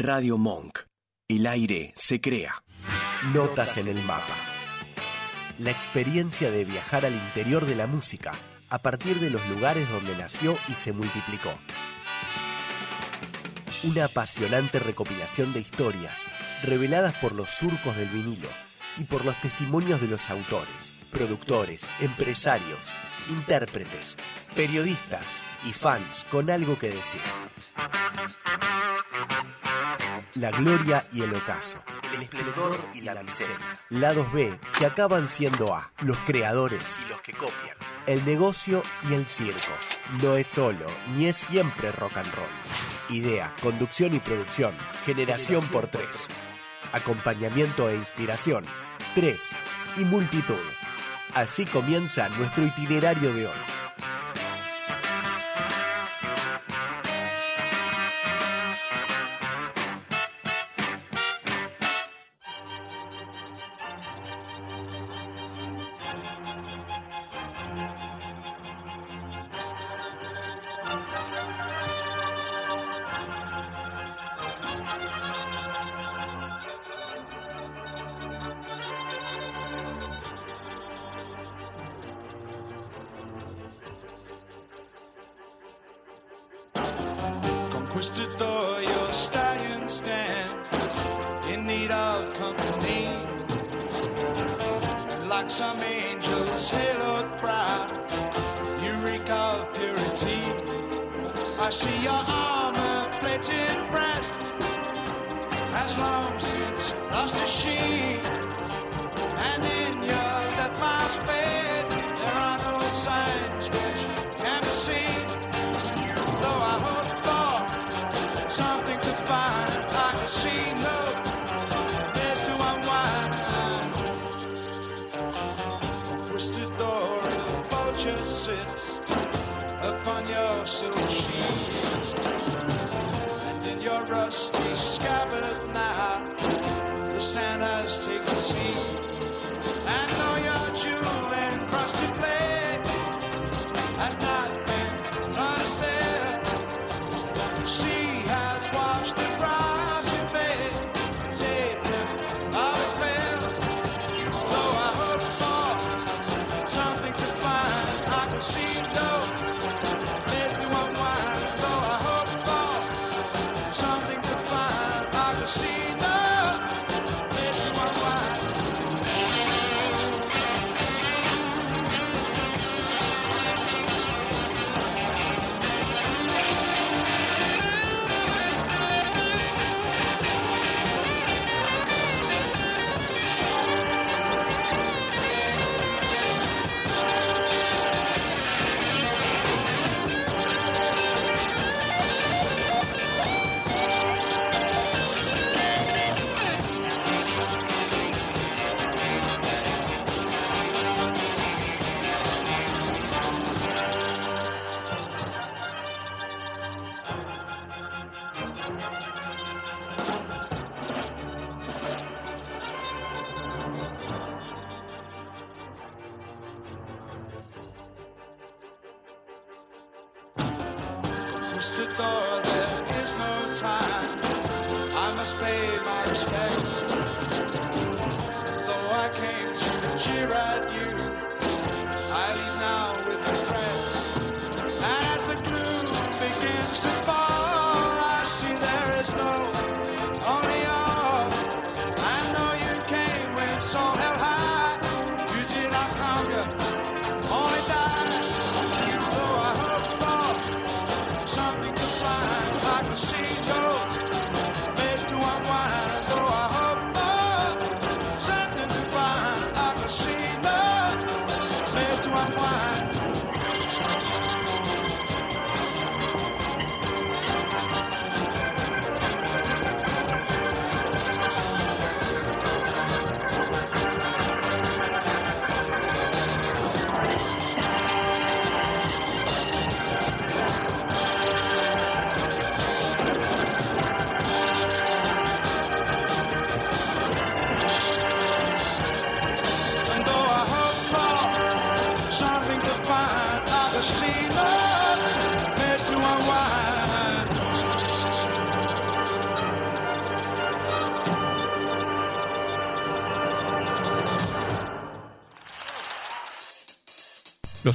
[0.00, 0.78] Radio Monk.
[1.26, 2.62] El aire se crea.
[3.34, 4.36] Notas en el mapa.
[5.58, 8.30] La experiencia de viajar al interior de la música
[8.70, 11.50] a partir de los lugares donde nació y se multiplicó.
[13.82, 16.26] Una apasionante recopilación de historias
[16.62, 18.48] reveladas por los surcos del vinilo
[18.98, 22.92] y por los testimonios de los autores, productores, empresarios,
[23.30, 24.16] intérpretes,
[24.54, 27.20] periodistas y fans con algo que decir.
[30.38, 31.78] La gloria y el ocaso.
[32.14, 33.58] El esplendor y la miseria.
[33.88, 35.90] Lados B que acaban siendo A.
[36.02, 37.76] Los creadores y los que copian.
[38.06, 39.72] El negocio y el circo.
[40.22, 42.46] No es solo, ni es siempre rock and roll.
[43.08, 44.76] Idea, conducción y producción.
[45.04, 46.28] Generación por tres.
[46.92, 48.64] Acompañamiento e inspiración.
[49.16, 49.56] Tres.
[49.96, 50.54] Y multitud.
[51.34, 53.87] Así comienza nuestro itinerario de hoy.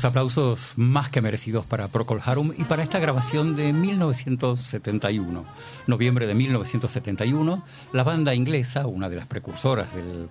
[0.05, 5.45] Aplausos más que merecidos para Procol Harum y para esta grabación de 1971.
[5.87, 7.63] Noviembre de 1971,
[7.93, 10.27] la banda inglesa, una de las precursoras del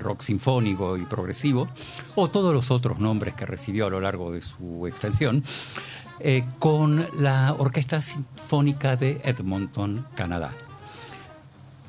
[0.00, 1.68] rock sinfónico y progresivo,
[2.14, 5.44] o todos los otros nombres que recibió a lo largo de su extensión,
[6.18, 10.52] eh, con la Orquesta Sinfónica de Edmonton, Canadá.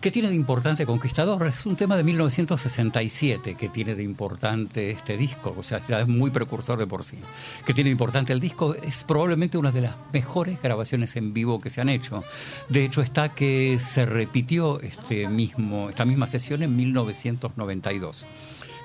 [0.04, 1.48] ¿Qué tiene de importante Conquistador?
[1.48, 6.10] Es un tema de 1967 que tiene de importante este disco, o sea, ya es
[6.10, 7.20] muy precursor de por sí.
[7.66, 8.76] ¿Qué tiene de importante el disco?
[8.76, 12.26] Es probablemente una de las mejores grabaciones en vivo que se han hecho.
[12.68, 18.26] De hecho, está que se repitió este mismo, esta misma sesión en 1992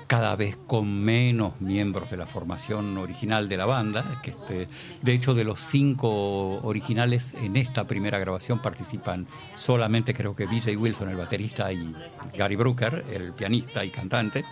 [0.09, 4.67] cada vez con menos miembros de la formación original de la banda, que este,
[5.03, 10.75] de hecho de los cinco originales en esta primera grabación participan solamente creo que BJ
[10.77, 11.93] Wilson, el baterista, y
[12.35, 14.45] Gary Brooker, el pianista y cantante.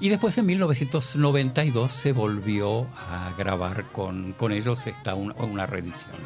[0.00, 6.16] Y después en 1992 se volvió a grabar con, con ellos esta una reedición.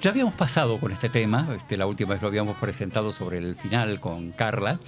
[0.00, 3.56] Ya habíamos pasado con este tema, este, la última vez lo habíamos presentado sobre el
[3.56, 4.78] final con Carla,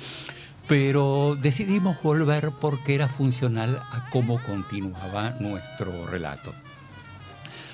[0.70, 6.54] pero decidimos volver porque era funcional a cómo continuaba nuestro relato.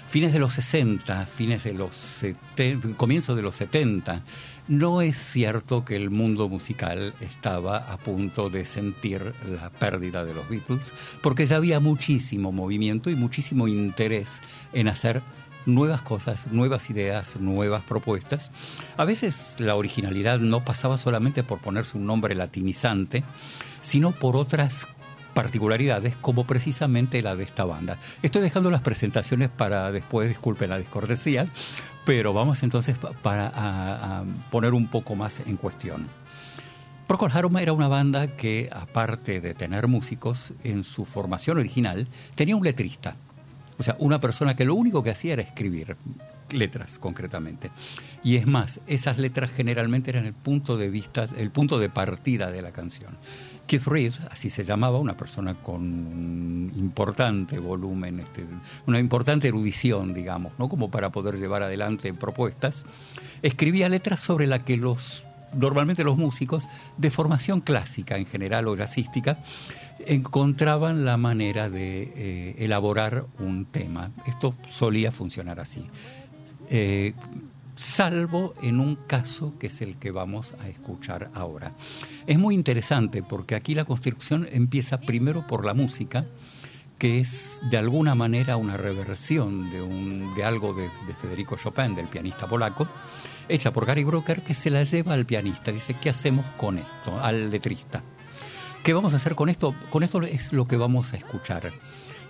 [0.09, 4.23] Fines de los 60, fines de los 70, comienzo de los 70,
[4.69, 10.33] no es cierto que el mundo musical estaba a punto de sentir la pérdida de
[10.33, 14.41] los Beatles, porque ya había muchísimo movimiento y muchísimo interés
[14.73, 15.21] en hacer
[15.67, 18.51] nuevas cosas, nuevas ideas, nuevas propuestas.
[18.97, 23.25] A veces la originalidad no pasaba solamente por ponerse un nombre latinizante,
[23.83, 24.87] sino por otras
[25.35, 27.99] particularidades como precisamente la de esta banda.
[28.23, 31.47] Estoy dejando las presentaciones para después, disculpen la discortesía,
[32.07, 36.09] pero vamos entonces para poner un poco más en cuestión.
[37.07, 42.57] Procol Harum era una banda que, aparte de tener músicos, en su formación original tenía
[42.57, 43.17] un letrista.
[43.79, 45.97] O sea, una persona que lo único que hacía era escribir
[46.51, 47.71] letras concretamente.
[48.23, 52.51] Y es más, esas letras generalmente eran el punto de vista, el punto de partida
[52.51, 53.17] de la canción.
[53.67, 58.47] Keith Reeves, así se llamaba, una persona con un importante volumen, este,
[58.87, 60.69] una importante erudición, digamos, ¿no?
[60.69, 62.85] como para poder llevar adelante propuestas,
[63.43, 68.77] escribía letras sobre las que los normalmente los músicos de formación clásica en general o
[68.77, 69.39] jazzística
[70.07, 74.11] encontraban la manera de eh, elaborar un tema.
[74.27, 75.87] Esto solía funcionar así.
[76.69, 77.15] Eh,
[77.77, 81.73] salvo en un caso que es el que vamos a escuchar ahora.
[82.27, 86.25] Es muy interesante porque aquí la construcción empieza primero por la música,
[86.99, 91.95] que es de alguna manera una reversión de, un, de algo de, de Federico Chopin,
[91.95, 92.89] del pianista polaco,
[93.49, 95.73] hecha por Gary Brooker, que se la lleva al pianista.
[95.73, 97.19] Dice, ¿qué hacemos con esto?
[97.21, 98.03] Al letrista.
[98.83, 99.75] ¿Qué vamos a hacer con esto?
[99.91, 101.73] Con esto es lo que vamos a escuchar.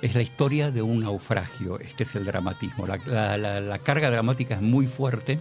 [0.02, 1.78] Es la historia de un naufragio.
[1.78, 2.86] Este es el dramatismo.
[2.86, 5.40] La, carga dramática es muy fuerte.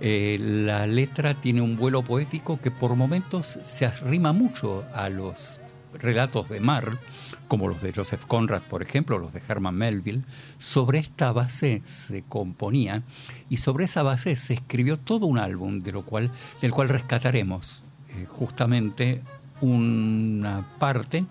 [0.00, 5.60] Eh, la letra tiene un vuelo poético que por momentos se arrima mucho a los
[5.92, 6.98] relatos de mar,
[7.48, 10.24] como los de Joseph Conrad, por ejemplo, los de Herman Melville.
[10.58, 13.02] Sobre esta base se componía
[13.48, 16.30] y sobre esa base se escribió todo un álbum de lo cual,
[16.60, 19.22] del cual rescataremos eh, justamente
[19.60, 21.24] una parte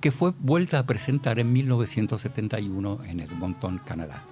[0.00, 4.24] que fue vuelta a presentar en 1971 en Edmonton, Canadá.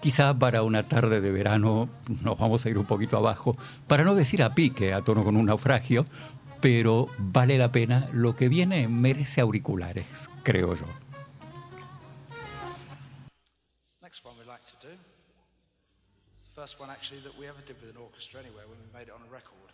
[0.00, 1.88] Quizá para una tarde de verano
[2.22, 5.36] nos vamos a ir un poquito abajo, para no decir a pique, a tono con
[5.36, 6.04] un naufragio,
[6.60, 8.08] pero vale la pena.
[8.12, 10.86] Lo que viene merece auriculares, creo yo.
[14.02, 14.92] Next one we'd like to do.
[16.36, 18.88] It's the first one actually that we ever did with an orchestra anyway, when we
[18.92, 19.72] made it on a record.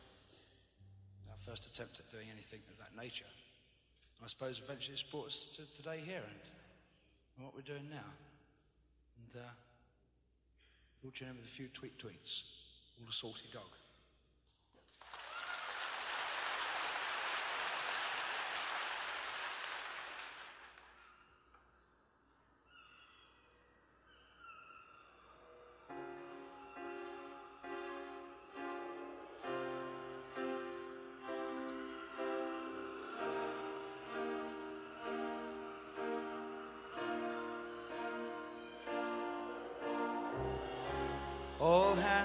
[1.30, 3.30] Our first attempt at doing anything of that nature.
[4.24, 8.06] I suppose eventually it's brought us to today here and what we're doing now.
[9.18, 9.50] And uh,
[11.02, 12.42] we'll tune in with a few tweet tweets.
[13.00, 13.66] All the salty dog.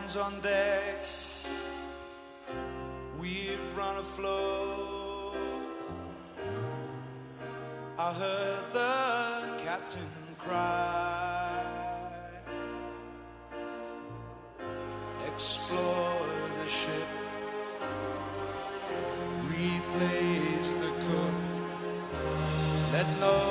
[0.08, 1.06] Hands on deck.
[3.20, 5.36] We've run afloat.
[7.98, 11.66] I heard the captain cry.
[15.28, 16.28] Explore
[16.62, 17.10] the ship.
[19.50, 21.36] Replace the cook.
[22.94, 23.47] Let no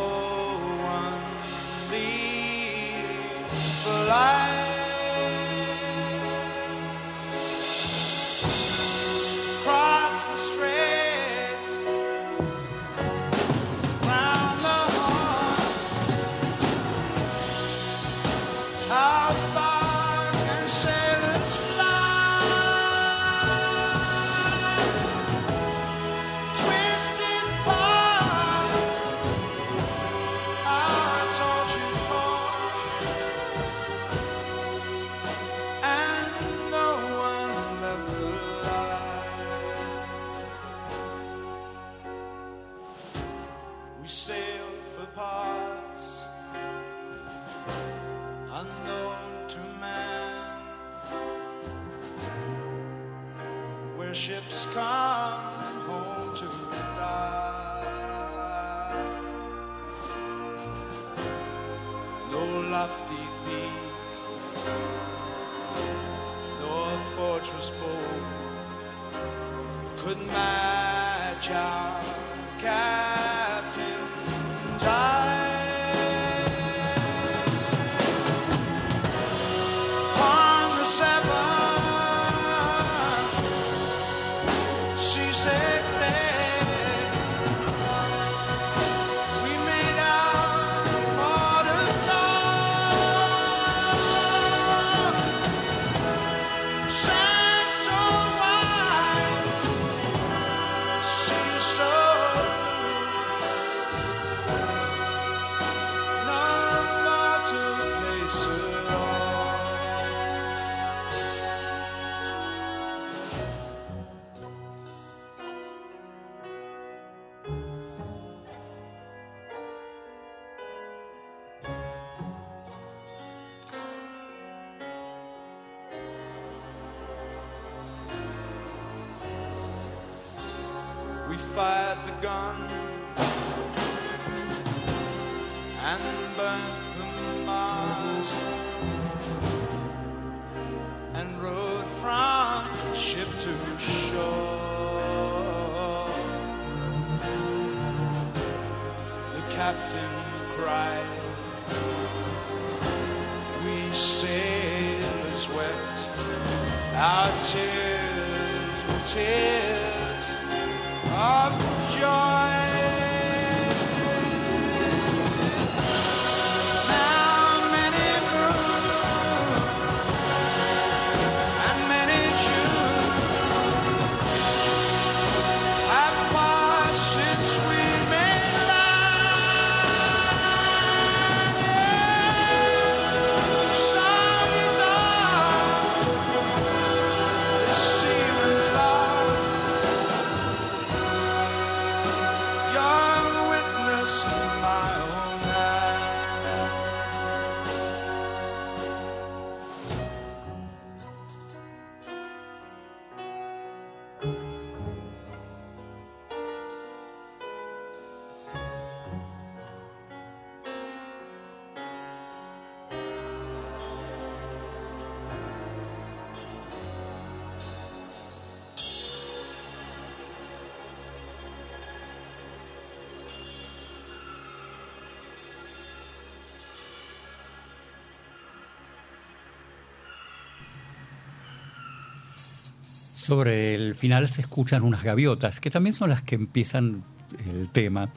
[233.26, 237.02] Sobre el final se escuchan unas gaviotas, que también son las que empiezan
[237.50, 238.10] el tema.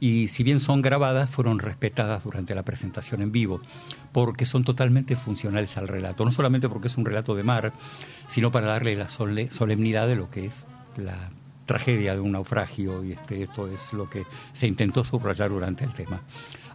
[0.00, 3.62] Y si bien son grabadas, fueron respetadas durante la presentación en vivo,
[4.10, 6.24] porque son totalmente funcionales al relato.
[6.24, 7.72] No solamente porque es un relato de mar,
[8.26, 11.30] sino para darle la sole- solemnidad de lo que es la
[11.64, 13.04] tragedia de un naufragio.
[13.04, 16.20] Y este, esto es lo que se intentó subrayar durante el tema.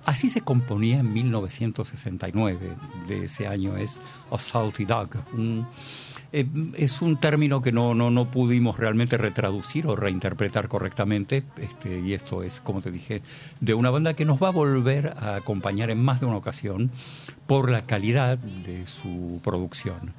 [0.06, 2.60] Así se componía en 1969,
[3.10, 4.00] de ese año es
[4.32, 5.68] A Salty Dog, un
[6.34, 12.00] eh, es un término que no, no, no pudimos realmente retraducir o reinterpretar correctamente, este,
[12.00, 13.22] y esto es, como te dije,
[13.60, 16.90] de una banda que nos va a volver a acompañar en más de una ocasión
[17.46, 20.14] por la calidad de su producción.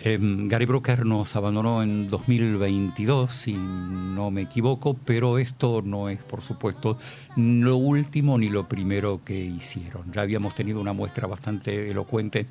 [0.00, 6.22] Em, Gary Brooker nos abandonó en 2022, si no me equivoco, pero esto no es,
[6.22, 6.98] por supuesto,
[7.36, 10.12] lo último ni lo primero que hicieron.
[10.12, 12.46] Ya habíamos tenido una muestra bastante elocuente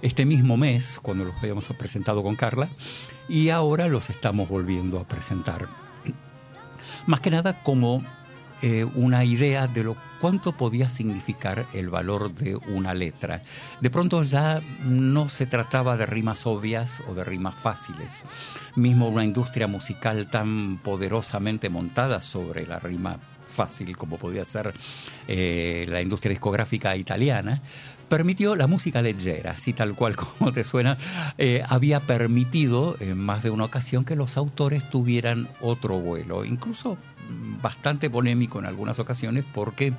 [0.00, 2.68] este mismo mes, cuando los habíamos presentado con Carla,
[3.28, 5.68] y ahora los estamos volviendo a presentar.
[7.06, 8.02] Más que nada como
[8.62, 13.42] eh, una idea de lo cuánto podía significar el valor de una letra.
[13.80, 18.24] De pronto ya no se trataba de rimas obvias o de rimas fáciles.
[18.74, 24.74] Mismo una industria musical tan poderosamente montada sobre la rima fácil como podía ser
[25.26, 27.62] eh, la industria discográfica italiana,
[28.08, 30.96] permitió la música leyera, así tal cual como te suena,
[31.38, 36.96] eh, había permitido en más de una ocasión que los autores tuvieran otro vuelo, incluso
[37.60, 39.92] bastante polémico en algunas ocasiones porque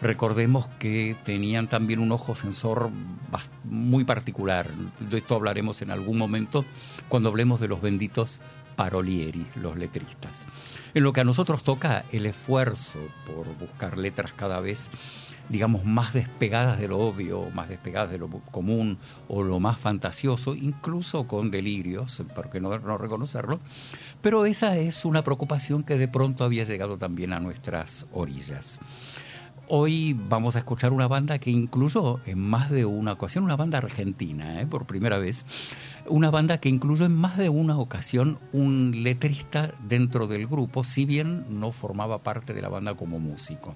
[0.00, 2.90] recordemos que tenían también un ojo sensor
[3.64, 4.68] muy particular.
[5.00, 6.64] De esto hablaremos en algún momento
[7.08, 8.40] cuando hablemos de los benditos
[8.76, 10.44] parolieri, los letristas.
[10.94, 14.90] En lo que a nosotros toca el esfuerzo por buscar letras cada vez
[15.48, 18.98] digamos, más despegadas de lo obvio, más despegadas de lo común
[19.28, 23.60] o lo más fantasioso, incluso con delirios, por qué no, no reconocerlo,
[24.22, 28.80] pero esa es una preocupación que de pronto había llegado también a nuestras orillas.
[29.68, 33.78] Hoy vamos a escuchar una banda que incluyó en más de una ocasión, una banda
[33.78, 34.66] argentina, ¿eh?
[34.66, 35.44] por primera vez,
[36.06, 41.04] una banda que incluyó en más de una ocasión un letrista dentro del grupo, si
[41.04, 43.74] bien no formaba parte de la banda como músico.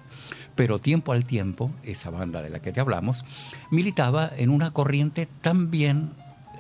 [0.61, 3.25] Pero tiempo al tiempo, esa banda de la que te hablamos,
[3.71, 6.11] militaba en una corriente también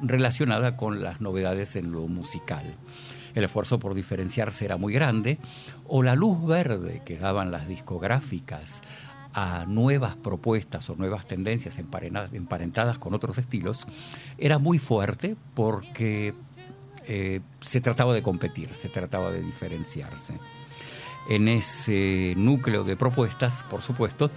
[0.00, 2.64] relacionada con las novedades en lo musical
[3.34, 5.38] el esfuerzo por diferenciarse era muy grande,
[5.86, 8.80] o la luz verde que daban las discográficas
[9.34, 13.86] a nuevas propuestas o nuevas tendencias emparentadas con otros estilos,
[14.38, 16.34] era muy fuerte porque
[17.06, 20.34] eh, se trataba de competir, se trataba de diferenciarse.
[21.30, 24.30] En ese núcleo de propuestas, por supuesto,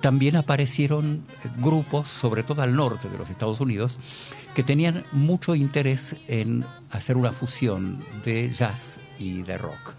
[0.00, 1.24] también aparecieron
[1.58, 4.00] grupos, sobre todo al norte de los Estados Unidos,
[4.54, 9.94] que tenían mucho interés en hacer una fusión de jazz y de rock.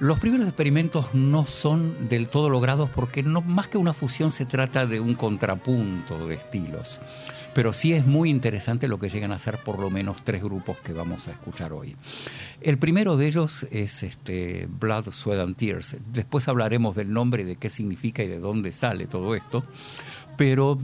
[0.00, 4.46] Los primeros experimentos no son del todo logrados porque no, más que una fusión se
[4.46, 7.00] trata de un contrapunto de estilos.
[7.52, 10.76] Pero sí es muy interesante lo que llegan a ser por lo menos tres grupos
[10.76, 11.96] que vamos a escuchar hoy.
[12.60, 15.96] El primero de ellos es este Blood, Sweat and Tears.
[16.12, 19.64] Después hablaremos del nombre de qué significa y de dónde sale todo esto.
[20.36, 20.78] Pero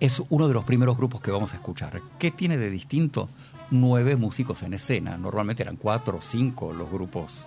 [0.00, 2.00] es uno de los primeros grupos que vamos a escuchar.
[2.18, 3.28] ¿Qué tiene de distinto?
[3.70, 5.18] Nueve músicos en escena.
[5.18, 7.46] Normalmente eran cuatro o cinco los grupos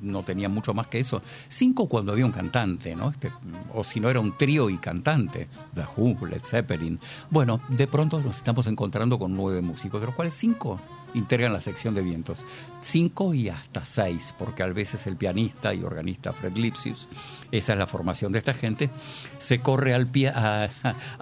[0.00, 1.22] no tenía mucho más que eso.
[1.48, 3.10] Cinco cuando había un cantante, ¿no?
[3.10, 3.30] Este,
[3.74, 6.98] o si no era un trío y cantante, The Who, Led Zeppelin.
[7.30, 10.78] Bueno, de pronto nos estamos encontrando con nueve músicos, de los cuales cinco
[11.14, 12.44] integran la sección de vientos.
[12.80, 17.08] Cinco y hasta seis, porque a veces el pianista y organista Fred Lipsius,
[17.50, 18.90] esa es la formación de esta gente,
[19.38, 20.68] se corre al pie, a,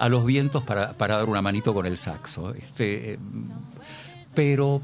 [0.09, 2.53] los vientos para, para, dar una manito con el saxo.
[2.53, 3.19] Este, eh,
[4.33, 4.81] pero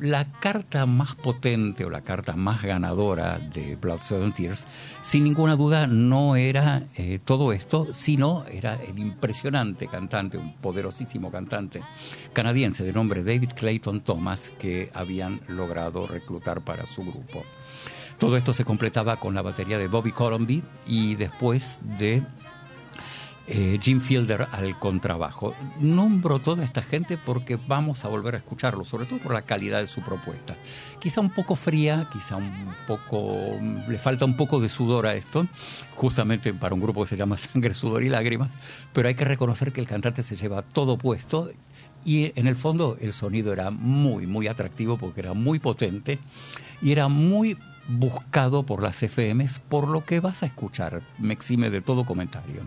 [0.00, 4.66] la carta más potente o la carta más ganadora de Blood, Sweat and Tears,
[5.02, 11.30] sin ninguna duda no era eh, todo esto, sino era el impresionante cantante, un poderosísimo
[11.30, 11.82] cantante
[12.32, 17.44] canadiense de nombre David Clayton Thomas que habían logrado reclutar para su grupo.
[18.18, 22.22] Todo esto se completaba con la batería de Bobby Colomby y después de
[23.50, 25.54] eh, Jim Fielder al contrabajo.
[25.80, 29.80] Nombro toda esta gente porque vamos a volver a escucharlo, sobre todo por la calidad
[29.80, 30.54] de su propuesta.
[31.00, 33.58] Quizá un poco fría, quizá un poco.
[33.88, 35.46] le falta un poco de sudor a esto,
[35.94, 38.58] justamente para un grupo que se llama Sangre, Sudor y Lágrimas,
[38.92, 41.50] pero hay que reconocer que el cantante se lleva todo puesto
[42.04, 46.18] y en el fondo el sonido era muy, muy atractivo porque era muy potente
[46.82, 47.56] y era muy
[47.88, 51.00] buscado por las FMs, por lo que vas a escuchar.
[51.18, 52.62] Me exime de todo comentario.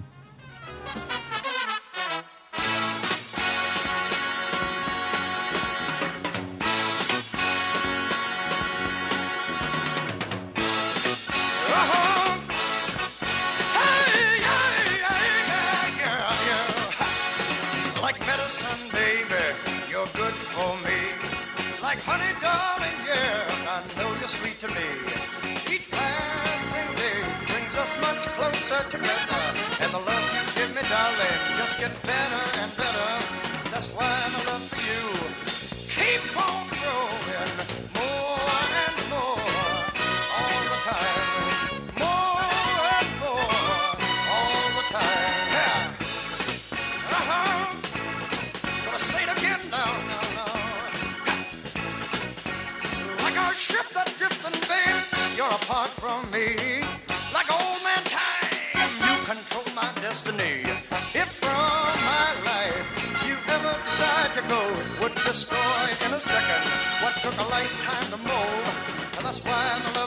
[28.70, 29.42] together.
[29.82, 33.12] And the love you give me, darling, just gets better and better.
[33.72, 35.04] That's why my love for you
[35.90, 36.71] keep on.
[67.20, 68.66] took a lifetime to mold.
[69.18, 70.01] And that's why I'm.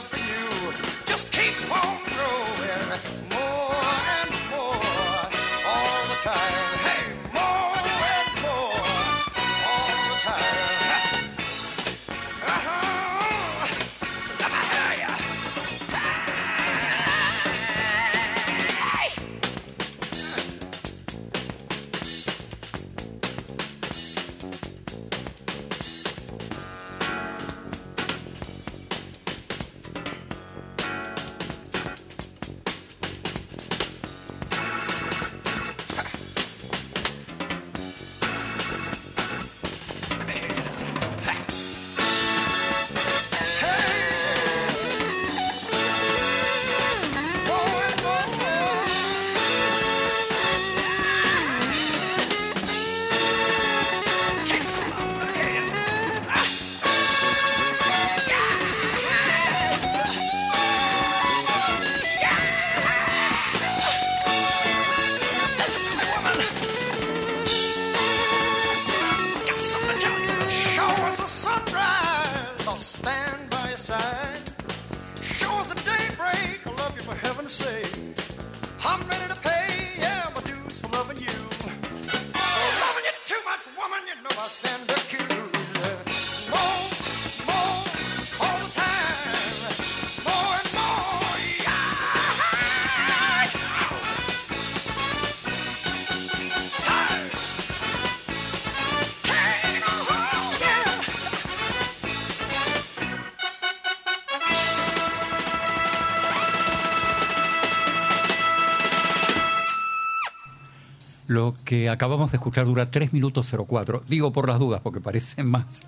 [111.35, 114.03] Lo que acabamos de escuchar dura 3 minutos 04.
[114.07, 115.81] Digo por las dudas, porque parece más.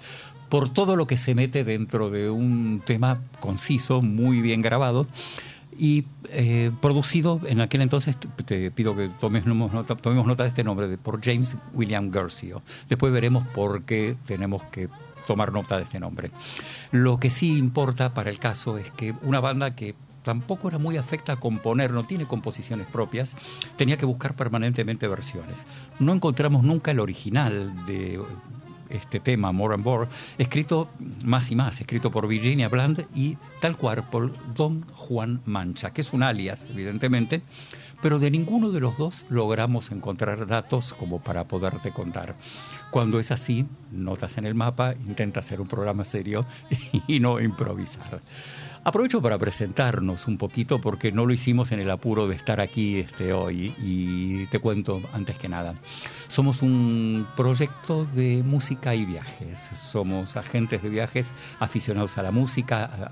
[0.50, 5.08] Por todo lo que se mete dentro de un tema conciso, muy bien grabado
[5.80, 11.24] y eh, producido en aquel entonces, te- pido que tomemos nota, de este nombre, por
[11.24, 12.58] James William Garcia.
[12.90, 14.90] Después veremos por qué tenemos que
[15.28, 16.30] tomar nota de este nombre.
[16.92, 19.96] Lo que sí importa para el caso es que una banda que
[20.28, 23.38] tampoco era muy afecta a componer, no tiene composiciones propias,
[23.78, 25.66] tenía que buscar permanentemente versiones.
[26.00, 28.20] No encontramos nunca el original de
[28.90, 30.90] este tema, More and More, escrito
[31.24, 36.02] más y más, escrito por Virginia Bland y tal cual por Don Juan Mancha, que
[36.02, 37.42] es un alias, evidentemente,
[38.02, 42.36] pero de ninguno de los dos logramos encontrar datos como para poderte contar.
[42.92, 46.46] Cuando es así, notas en el mapa, intenta hacer un programa serio
[47.08, 48.22] y no improvisar.
[48.88, 53.00] Aprovecho para presentarnos un poquito porque no lo hicimos en el apuro de estar aquí
[53.00, 55.76] este, hoy y te cuento antes que nada.
[56.30, 59.60] Somos un proyecto de música y viajes.
[59.60, 61.28] Somos agentes de viajes
[61.60, 63.12] aficionados a la música,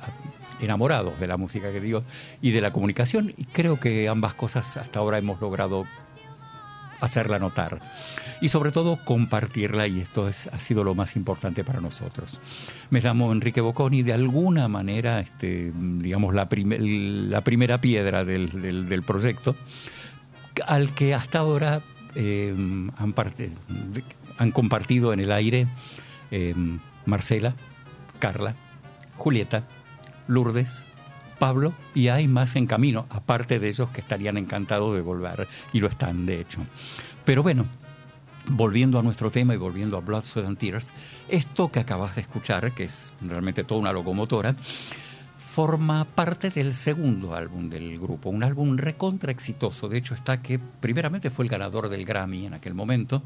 [0.62, 2.04] enamorados de la música que digo
[2.42, 5.84] y de la comunicación y creo que ambas cosas hasta ahora hemos logrado
[7.02, 7.82] hacerla notar
[8.42, 12.40] y sobre todo compartirla y esto es, ha sido lo más importante para nosotros.
[12.90, 18.62] Me llamo Enrique Bocconi, de alguna manera, este, digamos, la, prime- la primera piedra del,
[18.62, 19.56] del- proyecto,
[20.68, 21.82] al que hasta ahora
[22.16, 22.54] eh,
[22.98, 23.14] han,
[24.38, 25.68] han compartido en el aire
[26.32, 26.54] eh,
[27.06, 27.56] Marcela,
[28.20, 28.56] Carla,
[29.18, 29.64] Julieta,
[30.28, 30.88] Lourdes,
[31.40, 35.80] Pablo y hay más en camino, aparte de ellos que estarían encantados de volver y
[35.82, 36.60] lo están de hecho.
[37.26, 37.66] Pero bueno,
[38.50, 40.94] volviendo a nuestro tema y volviendo a Blood, Sweat and Tears,
[41.30, 44.56] esto que acabas de escuchar, que es realmente toda una locomotora,
[45.56, 49.88] forma parte del segundo álbum del grupo, un álbum recontra exitoso.
[49.88, 53.24] De hecho, está que primeramente fue el ganador del Grammy en aquel momento.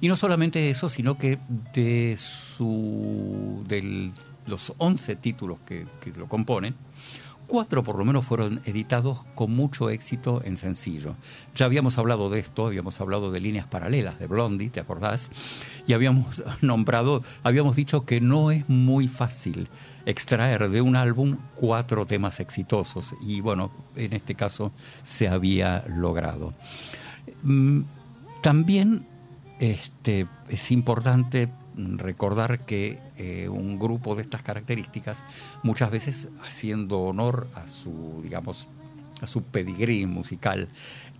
[0.00, 1.38] Y no solamente eso, sino que
[1.72, 4.12] de su de
[4.46, 6.74] los 11 títulos que lo componen,
[7.50, 11.16] cuatro por lo menos fueron editados con mucho éxito en sencillo.
[11.56, 15.30] Ya habíamos hablado de esto, habíamos hablado de líneas paralelas de Blondie, ¿te acordás?
[15.88, 19.66] Y habíamos nombrado, habíamos dicho que no es muy fácil
[20.06, 24.70] extraer de un álbum cuatro temas exitosos y bueno, en este caso
[25.02, 26.54] se había logrado.
[27.42, 27.80] Mm,
[28.42, 29.06] También
[29.58, 31.48] este, es importante
[31.98, 35.24] recordar que eh, un grupo de estas características,
[35.62, 38.68] muchas veces haciendo honor a su, digamos,
[39.20, 40.68] a su pedigrí musical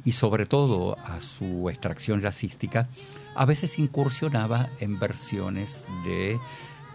[0.05, 2.89] y sobre todo a su extracción jazzística,
[3.35, 6.39] a veces incursionaba en versiones de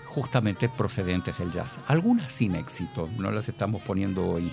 [0.06, 1.80] justamente procedentes del jazz.
[1.88, 4.52] Algunas sin éxito, no las estamos poniendo hoy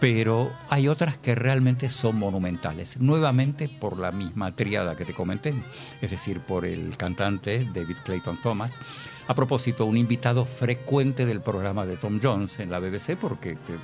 [0.00, 5.54] pero hay otras que realmente son monumentales, nuevamente por la misma triada que te comenté,
[6.00, 8.78] es decir, por el cantante David Clayton Thomas.
[9.26, 13.74] A propósito, un invitado frecuente del programa de Tom Jones en la BBC, porque este,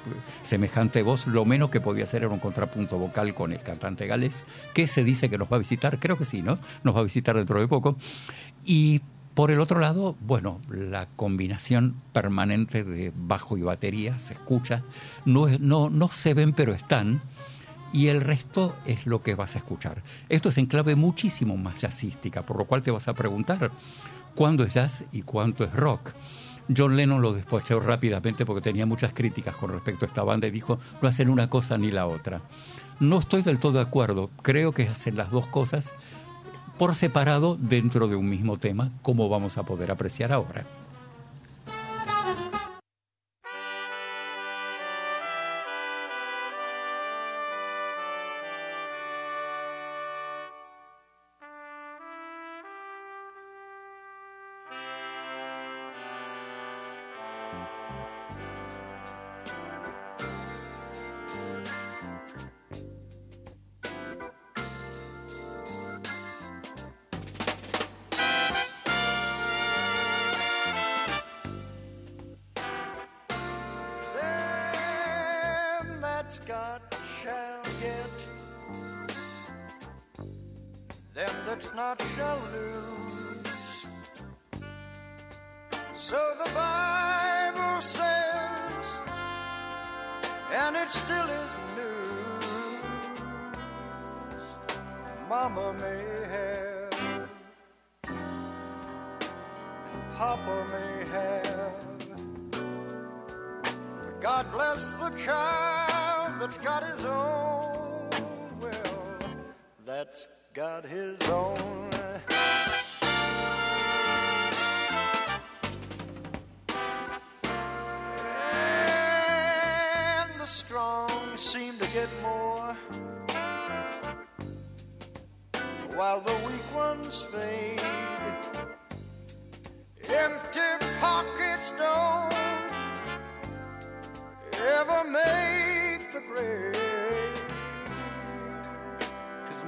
[0.42, 4.44] semejante voz, lo menos que podía hacer era un contrapunto vocal con el cantante galés,
[4.72, 6.58] que se dice que nos va a visitar, creo que sí, ¿no?
[6.82, 7.96] Nos va a visitar dentro de poco.
[8.64, 9.02] Y
[9.34, 14.82] por el otro lado, bueno, la combinación permanente de bajo y batería se escucha,
[15.24, 17.20] no, no, no se ven pero están,
[17.92, 20.02] y el resto es lo que vas a escuchar.
[20.28, 23.70] Esto es en clave muchísimo más jazzística, por lo cual te vas a preguntar
[24.34, 26.12] cuándo es jazz y cuánto es rock.
[26.74, 30.50] John Lennon lo despachó rápidamente porque tenía muchas críticas con respecto a esta banda y
[30.50, 32.40] dijo, no hacen una cosa ni la otra.
[33.00, 35.94] No estoy del todo de acuerdo, creo que hacen las dos cosas
[36.78, 40.66] por separado dentro de un mismo tema, como vamos a poder apreciar ahora.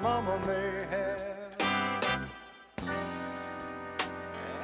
[0.02, 1.36] Mama may have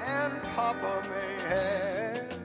[0.06, 2.38] and Papa may have.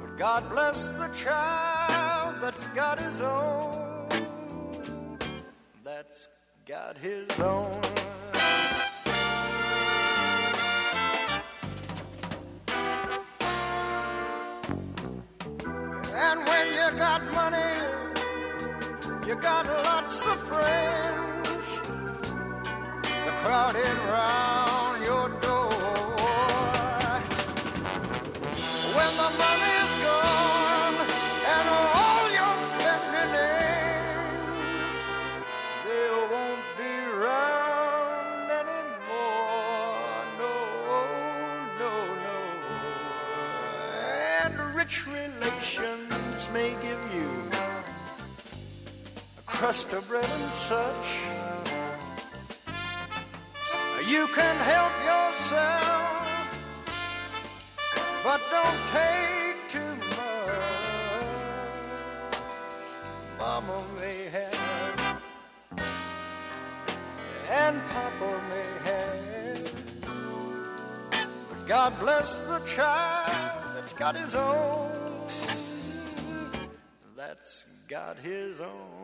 [0.00, 4.08] But God bless the child that's got his own,
[5.84, 6.28] that's
[6.66, 8.01] got his own.
[19.32, 21.80] You got lots of friends,
[23.02, 24.91] The crowd crowding round.
[49.62, 51.06] crust of bread and such.
[54.08, 56.26] You can help yourself,
[58.24, 60.50] but don't take too much.
[63.38, 65.22] Mama may have,
[67.48, 69.72] and Papa may have,
[71.48, 74.90] but God bless the child that's got his own.
[77.16, 79.01] That's got his own.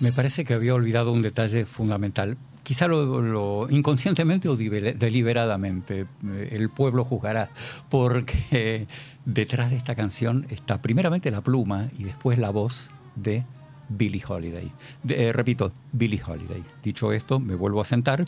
[0.00, 2.38] Me parece que había olvidado un detalle fundamental.
[2.62, 7.50] Quizá lo, inconscientemente o deliberadamente, eh, el pueblo juzgará,
[7.90, 8.86] porque
[9.26, 13.44] detrás de esta canción está primeramente la pluma y después la voz de
[13.90, 14.72] Billie Holiday.
[15.08, 16.62] Eh, repito, Billie Holiday.
[16.82, 18.26] Dicho esto, me vuelvo a sentar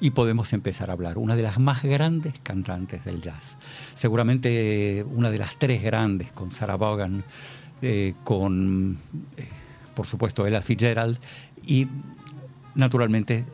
[0.00, 1.18] y podemos empezar a hablar.
[1.18, 3.56] Una de las más grandes cantantes del jazz.
[3.94, 7.24] Seguramente eh, una de las tres grandes con Sarah Vaughan,
[7.82, 8.98] eh, con,
[9.94, 11.18] por supuesto, Ella Fitzgerald
[11.64, 11.88] y,
[12.74, 13.44] naturalmente,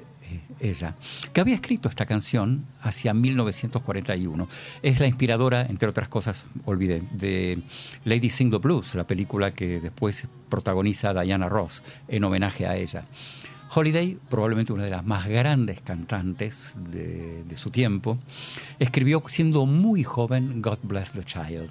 [0.60, 0.94] ella,
[1.32, 4.48] que había escrito esta canción hacia 1941.
[4.82, 7.60] Es la inspiradora, entre otras cosas, olvidé, de
[8.04, 13.04] Lady Sing the Blues, la película que después protagoniza Diana Ross en homenaje a ella.
[13.74, 18.18] Holiday, probablemente una de las más grandes cantantes de, su tiempo,
[18.78, 21.70] escribió siendo muy joven God Bless the Child,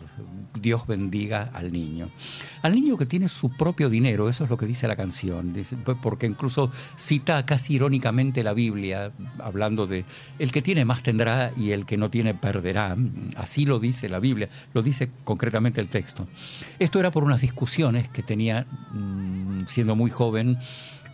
[0.60, 2.10] Dios bendiga al niño.
[2.62, 5.53] Al niño que tiene su propio dinero, eso es lo que dice la canción,
[6.01, 10.05] porque incluso cita casi irónicamente la Biblia, hablando de
[10.39, 12.95] el que tiene más tendrá y el que no tiene perderá.
[13.36, 16.27] Así lo dice la Biblia, lo dice concretamente el texto.
[16.79, 20.57] Esto era por unas discusiones que tenía, mm, siendo muy joven,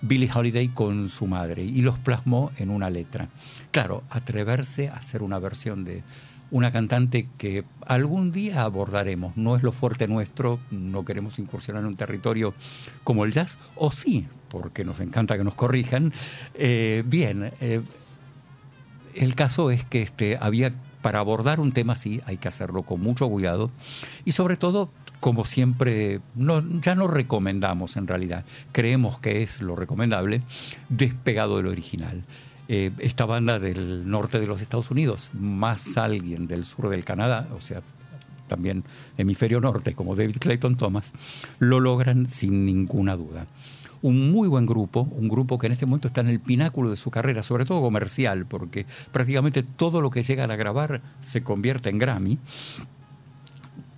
[0.04, 3.30] Billie Holiday con su madre y los plasmó en una letra.
[3.72, 6.04] Claro, atreverse a hacer una versión de
[6.52, 9.36] una cantante que algún día abordaremos.
[9.38, 12.54] No es lo fuerte nuestro, no queremos incursionar en un territorio
[13.04, 16.14] como el jazz, o sí, porque nos encanta que nos corrijan.
[16.54, 17.82] Eh, bien, eh,
[19.16, 23.02] el caso es que este, había, para abordar un tema así, hay que hacerlo con
[23.02, 23.72] mucho cuidado
[24.26, 24.90] y sobre todo,
[25.24, 26.20] como siempre,
[26.82, 30.42] ya no recomendamos en realidad, creemos que es lo recomendable,
[30.90, 32.24] despegado del original.
[32.68, 37.48] Eh, esta banda del norte de los Estados Unidos, más alguien del sur del Canadá,
[37.56, 37.82] o sea,
[38.50, 38.84] también
[39.18, 41.14] hemisferio norte, como David Clayton Thomas,
[41.58, 43.48] lo logran sin ninguna duda
[44.02, 46.98] un muy buen grupo, un grupo que en este momento está en el pináculo de
[46.98, 51.90] su carrera, sobre todo comercial, porque prácticamente todo lo que llegan a grabar se convierte
[51.90, 52.38] en Grammy.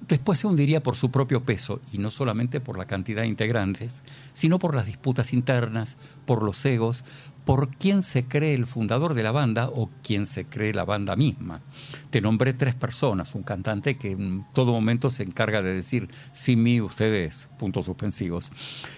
[0.07, 4.03] Después se hundiría por su propio peso, y no solamente por la cantidad de integrantes,
[4.33, 7.03] sino por las disputas internas, por los egos,
[7.43, 11.15] por quién se cree el fundador de la banda o quién se cree la banda
[11.15, 11.61] misma.
[12.09, 16.61] Te nombré tres personas, un cantante que en todo momento se encarga de decir, sin
[16.61, 18.51] mí ustedes, puntos suspensivos.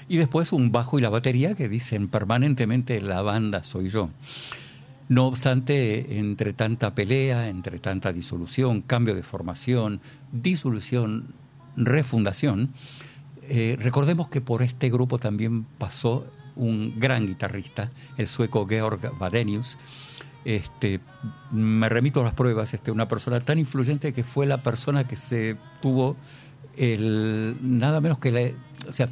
[0.10, 4.10] Y después un bajo y la batería que dicen permanentemente, la banda soy yo.
[5.10, 10.02] No obstante, entre tanta pelea, entre tanta disolución, cambio de formación,
[10.32, 11.34] disolución,
[11.78, 12.74] refundación,
[13.50, 16.26] eh, recordemos que por este grupo también pasó
[16.58, 19.78] un gran guitarrista, el sueco Georg Vadenius.
[20.44, 21.00] Este,
[21.52, 25.16] me remito a las pruebas, este, una persona tan influyente que fue la persona que
[25.16, 26.16] se tuvo
[26.76, 29.10] el, nada menos que la, o sea,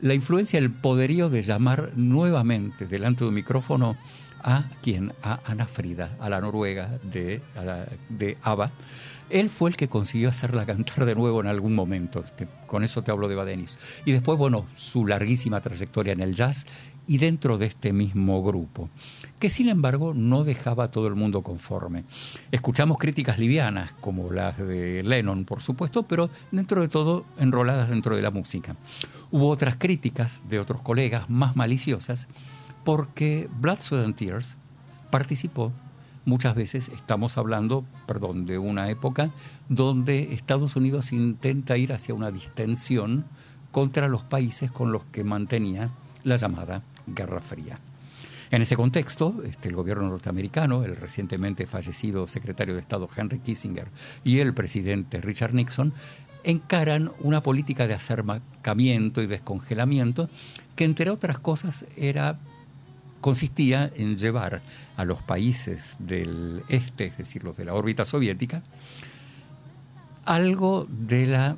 [0.00, 3.96] la influencia, el poderío de llamar nuevamente delante de un micrófono
[4.42, 8.72] a quien, a Ana Frida, a la noruega de, a de ABBA.
[9.30, 12.20] Él fue el que consiguió hacerla cantar de nuevo en algún momento.
[12.20, 13.78] Este, con eso te hablo de Badenis.
[14.04, 16.66] Y después, bueno, su larguísima trayectoria en el jazz
[17.06, 18.88] y dentro de este mismo grupo,
[19.38, 22.04] que sin embargo no dejaba a todo el mundo conforme.
[22.52, 28.14] Escuchamos críticas livianas, como las de Lennon, por supuesto, pero dentro de todo enroladas dentro
[28.14, 28.76] de la música.
[29.30, 32.28] Hubo otras críticas de otros colegas más maliciosas,
[32.84, 34.56] porque Blood, Sweat and Tears
[35.10, 35.72] participó
[36.24, 39.30] muchas veces, estamos hablando, perdón, de una época
[39.68, 43.24] donde Estados Unidos intenta ir hacia una distensión
[43.70, 45.90] contra los países con los que mantenía
[46.24, 47.80] la llamada Guerra Fría.
[48.50, 53.88] En ese contexto, este, el gobierno norteamericano, el recientemente fallecido secretario de Estado Henry Kissinger
[54.24, 55.94] y el presidente Richard Nixon
[56.44, 60.28] encaran una política de acercamiento y descongelamiento
[60.76, 62.38] que, entre otras cosas, era
[63.22, 64.60] consistía en llevar
[64.96, 68.62] a los países del este, es decir, los de la órbita soviética,
[70.26, 71.56] algo de la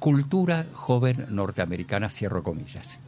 [0.00, 2.98] cultura joven norteamericana, cierro comillas.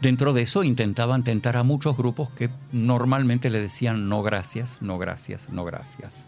[0.00, 4.98] Dentro de eso intentaban tentar a muchos grupos que normalmente le decían no gracias, no
[4.98, 6.26] gracias, no gracias.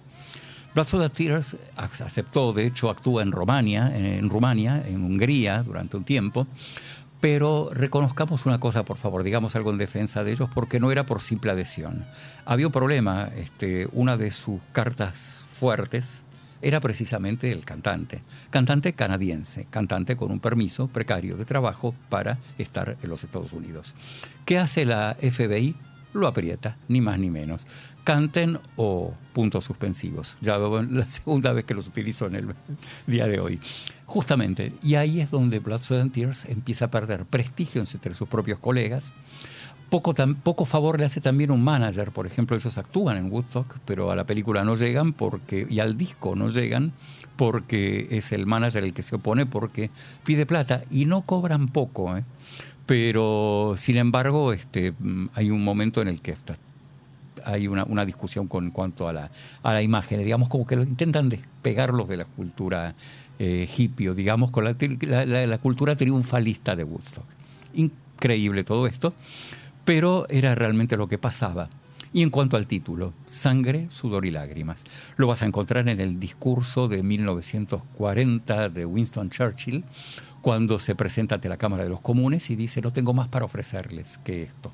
[0.74, 6.46] Blood Tears aceptó, de hecho actúa en Rumania, en Rumania, en Hungría durante un tiempo,
[7.20, 11.06] pero reconozcamos una cosa, por favor, digamos algo en defensa de ellos, porque no era
[11.06, 12.04] por simple adhesión.
[12.44, 16.22] Había un problema, este, una de sus cartas fuertes
[16.60, 22.96] era precisamente el cantante, cantante canadiense, cantante con un permiso precario de trabajo para estar
[23.02, 23.94] en los Estados Unidos.
[24.44, 25.76] ¿Qué hace la FBI?
[26.14, 27.66] lo aprieta, ni más ni menos.
[28.04, 30.36] Canten o puntos suspensivos.
[30.40, 32.54] Ya la segunda vez que los utilizo en el
[33.06, 33.60] día de hoy.
[34.08, 38.26] Justamente, y ahí es donde Blood, Sweat and Tears empieza a perder prestigio entre sus
[38.26, 39.12] propios colegas.
[39.90, 43.76] Poco, tan, poco favor le hace también un manager, por ejemplo, ellos actúan en Woodstock,
[43.84, 46.94] pero a la película no llegan porque y al disco no llegan
[47.36, 49.90] porque es el manager el que se opone porque
[50.24, 52.24] pide plata y no cobran poco, ¿eh?
[52.86, 54.94] pero sin embargo este,
[55.34, 56.34] hay un momento en el que
[57.44, 59.30] hay una, una, discusión con cuanto a la,
[59.62, 62.94] a la imagen, digamos como que lo intentan despegarlos de la cultura
[63.38, 63.68] eh,
[64.14, 67.26] digamos, con la, la, la, cultura triunfalista de Woodstock.
[67.74, 69.14] Increíble todo esto,
[69.84, 71.68] pero era realmente lo que pasaba.
[72.12, 74.84] Y en cuanto al título, Sangre, Sudor y Lágrimas,
[75.16, 79.84] lo vas a encontrar en el discurso de 1940 de Winston Churchill,
[80.40, 83.44] cuando se presenta ante la Cámara de los Comunes y dice, no tengo más para
[83.44, 84.72] ofrecerles que esto.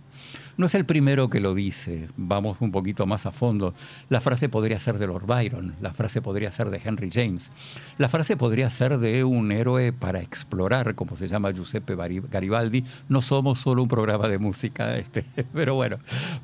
[0.56, 3.74] No es el primero que lo dice, vamos un poquito más a fondo.
[4.08, 7.50] La frase podría ser de Lord Byron, la frase podría ser de Henry James,
[7.98, 12.84] la frase podría ser de un héroe para explorar, como se llama Giuseppe Garibaldi.
[13.08, 15.98] No somos solo un programa de música, este, pero bueno,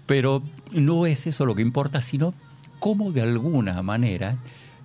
[0.07, 0.43] pero
[0.73, 2.35] no es eso lo que importa, sino
[2.81, 4.39] cómo de alguna manera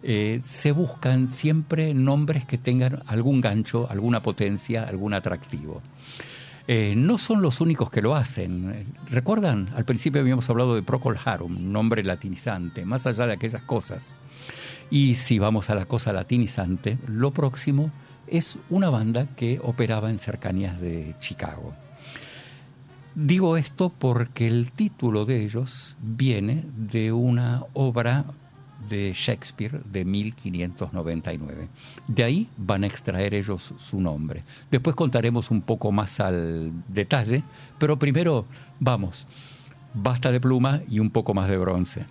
[0.03, 5.81] eh, se buscan siempre nombres que tengan algún gancho, alguna potencia, algún atractivo.
[6.67, 8.85] Eh, no son los únicos que lo hacen.
[9.09, 9.69] ¿Recuerdan?
[9.75, 14.15] Al principio habíamos hablado de Procol Harum, nombre latinizante, más allá de aquellas cosas.
[14.89, 17.91] Y si vamos a la cosa latinizante, lo próximo
[18.27, 21.73] es una banda que operaba en cercanías de Chicago.
[23.13, 28.25] Digo esto porque el título de ellos viene de una obra
[28.87, 31.67] de Shakespeare de 1599.
[32.07, 34.43] De ahí van a extraer ellos su nombre.
[34.71, 37.43] Después contaremos un poco más al detalle,
[37.77, 38.45] pero primero
[38.79, 39.27] vamos,
[39.93, 42.05] basta de pluma y un poco más de bronce.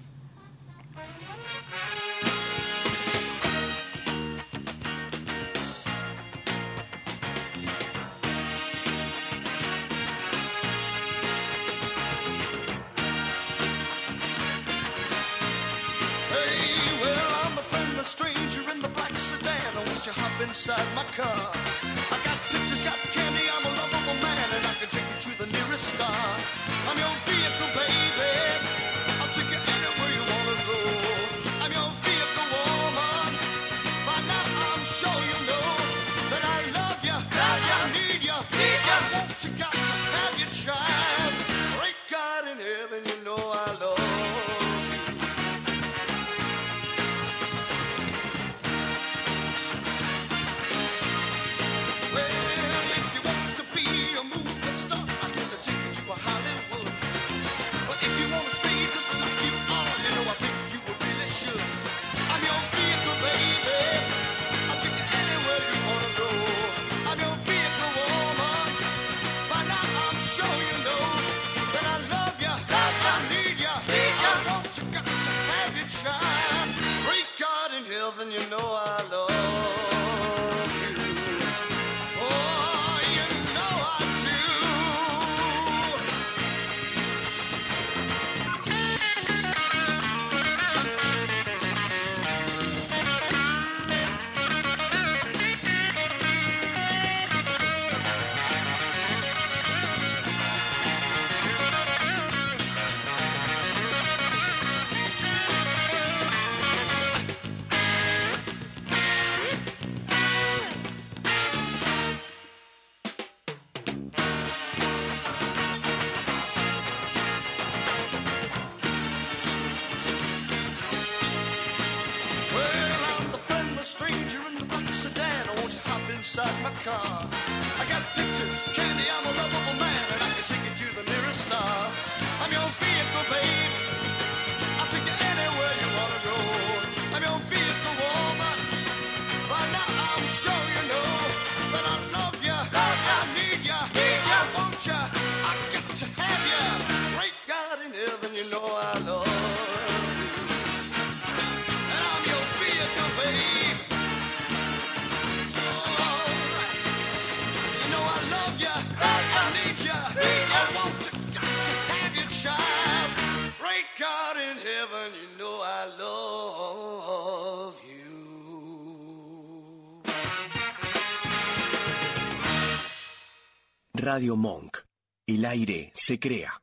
[174.04, 174.80] Radio Monk.
[175.26, 176.60] El aire se crea.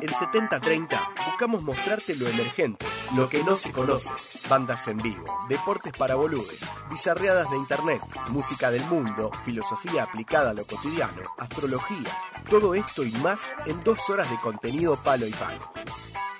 [0.00, 4.10] En 7030 buscamos mostrarte lo emergente, lo que no se conoce.
[4.48, 10.54] Bandas en vivo, deportes para boludes, bizarreadas de internet, música del mundo, filosofía aplicada a
[10.54, 12.16] lo cotidiano, astrología.
[12.48, 15.72] Todo esto y más en dos horas de contenido palo y palo.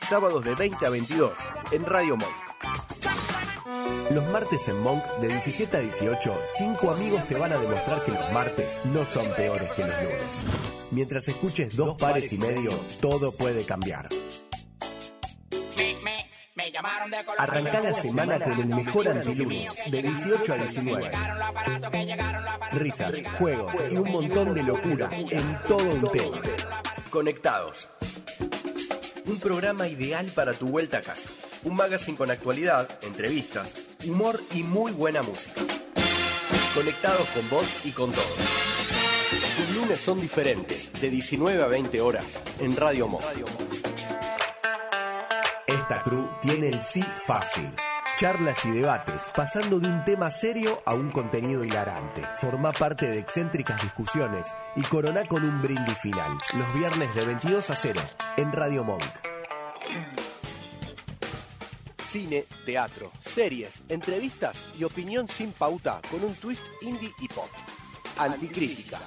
[0.03, 1.33] Sábados de 20 a 22
[1.73, 2.52] en Radio Monk.
[4.11, 8.13] Los martes en Monk de 17 a 18, cinco amigos te van a demostrar que
[8.13, 10.45] los martes no son peores que los lunes.
[10.91, 12.71] Mientras escuches dos pares y medio,
[13.01, 14.09] todo puede cambiar.
[17.39, 21.11] Arranca la semana con el mejor antilunes, de 18 a 19.
[22.73, 26.41] Risas, juegos y un montón de locura en todo un tema.
[27.11, 27.89] Conectados.
[29.25, 31.29] Un programa ideal para tu vuelta a casa.
[31.65, 33.73] Un magazine con actualidad, entrevistas,
[34.05, 35.61] humor y muy buena música.
[36.75, 38.37] Conectados con vos y con todos.
[39.57, 43.21] Tus lunes son diferentes, de 19 a 20 horas, en Radio Mo.
[45.67, 47.71] Esta crew tiene el sí fácil.
[48.23, 52.23] Charlas y debates, pasando de un tema serio a un contenido hilarante.
[52.41, 54.47] Forma parte de excéntricas discusiones
[54.77, 56.39] y corona con un brindis final.
[56.57, 58.01] Los viernes de 22 a 0
[58.37, 59.03] en Radio Monk.
[62.07, 67.51] Cine, teatro, series, entrevistas y opinión sin pauta con un twist indie y pop.
[68.19, 69.01] Anticrítica.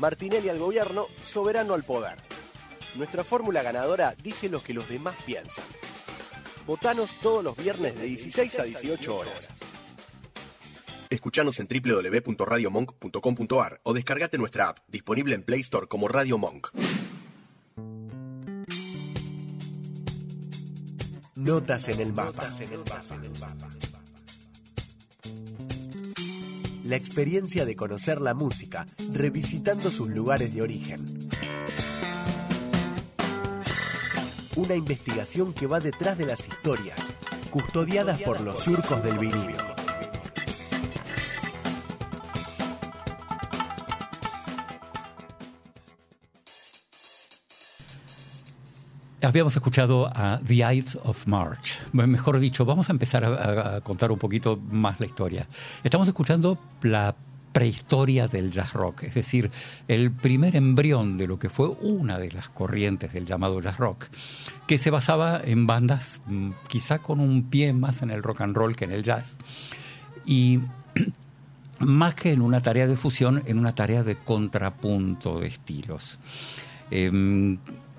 [0.00, 2.16] Martinelli al gobierno, soberano al poder.
[2.94, 5.66] Nuestra fórmula ganadora dice lo que los demás piensan.
[6.68, 9.48] Votanos todos los viernes de 16 a 18 horas.
[11.08, 16.68] Escuchanos en www.radiomonk.com.ar o descargate nuestra app, disponible en Play Store como Radio Monk.
[21.36, 22.50] Notas en el mapa.
[26.84, 31.27] La experiencia de conocer la música, revisitando sus lugares de origen.
[34.58, 37.14] Una investigación que va detrás de las historias,
[37.48, 39.56] custodiadas por los surcos del vinilo.
[49.22, 51.78] Habíamos escuchado a The Ides of March.
[51.92, 55.46] Mejor dicho, vamos a empezar a, a, contar un poquito más la historia.
[55.84, 57.14] Estamos escuchando la
[57.58, 59.50] prehistoria del jazz rock, es decir,
[59.88, 64.04] el primer embrión de lo que fue una de las corrientes del llamado jazz rock,
[64.68, 68.54] que se basaba en bandas mm, quizá con un pie más en el rock and
[68.54, 69.38] roll que en el jazz.
[70.24, 70.60] Y
[71.80, 76.20] más que en una tarea de fusión, en una tarea de contrapunto de estilos.
[76.92, 77.10] Eh,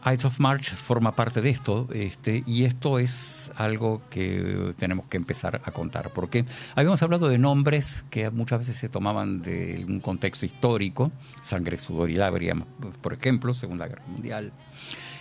[0.06, 5.18] Ides of March forma parte de esto, este, y esto es algo que tenemos que
[5.18, 6.46] empezar a contar, porque
[6.76, 12.10] habíamos hablado de nombres que muchas veces se tomaban de un contexto histórico, Sangre, Sudor
[12.10, 12.68] y Lágrimas,
[13.02, 14.54] por ejemplo, Segunda Guerra Mundial.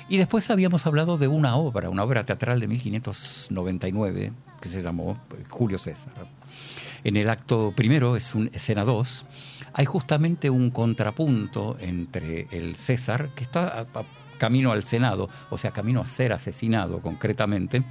[0.08, 5.20] Y después habíamos hablado de una obra, una obra teatral de 1599, que se llamó
[5.50, 6.14] Julio César.
[7.04, 9.26] En el acto primero, es escena 2,
[9.74, 13.86] hay justamente un contrapunto entre el César, que está
[14.38, 17.82] camino al Senado, o sea, camino a ser asesinado concretamente,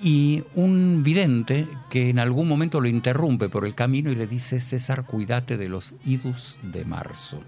[0.00, 4.60] y un vidente que en algún momento lo interrumpe por el camino y le dice,
[4.60, 7.40] César, cuídate de los idus de marzo.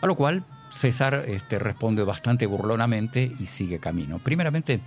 [0.00, 4.18] A lo cual César este, responde bastante burlonamente y sigue camino.
[4.18, 4.80] Primeramente,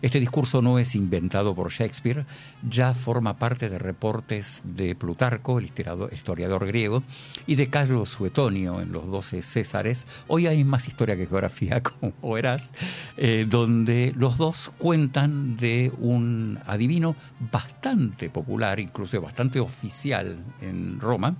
[0.00, 2.24] este discurso no es inventado por Shakespeare,
[2.68, 7.02] ya forma parte de reportes de Plutarco, el historiador griego,
[7.46, 10.06] y de Cayo Suetonio en los doce Césares.
[10.28, 12.72] Hoy hay más historia que geografía, como verás,
[13.16, 17.16] eh, donde los dos cuentan de un adivino
[17.50, 21.36] bastante popular, incluso bastante oficial en Roma,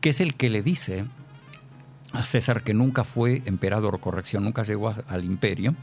[0.00, 1.04] que es el que le dice
[2.12, 5.74] a César, que nunca fue emperador, corrección, nunca llegó al imperio,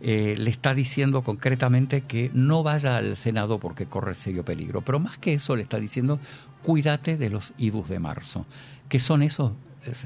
[0.00, 4.82] eh, le está diciendo concretamente que no vaya al Senado porque corre serio peligro.
[4.82, 6.20] Pero más que eso, le está diciendo,
[6.62, 8.46] cuídate de los idus de marzo.
[8.88, 9.52] ¿Qué son esos,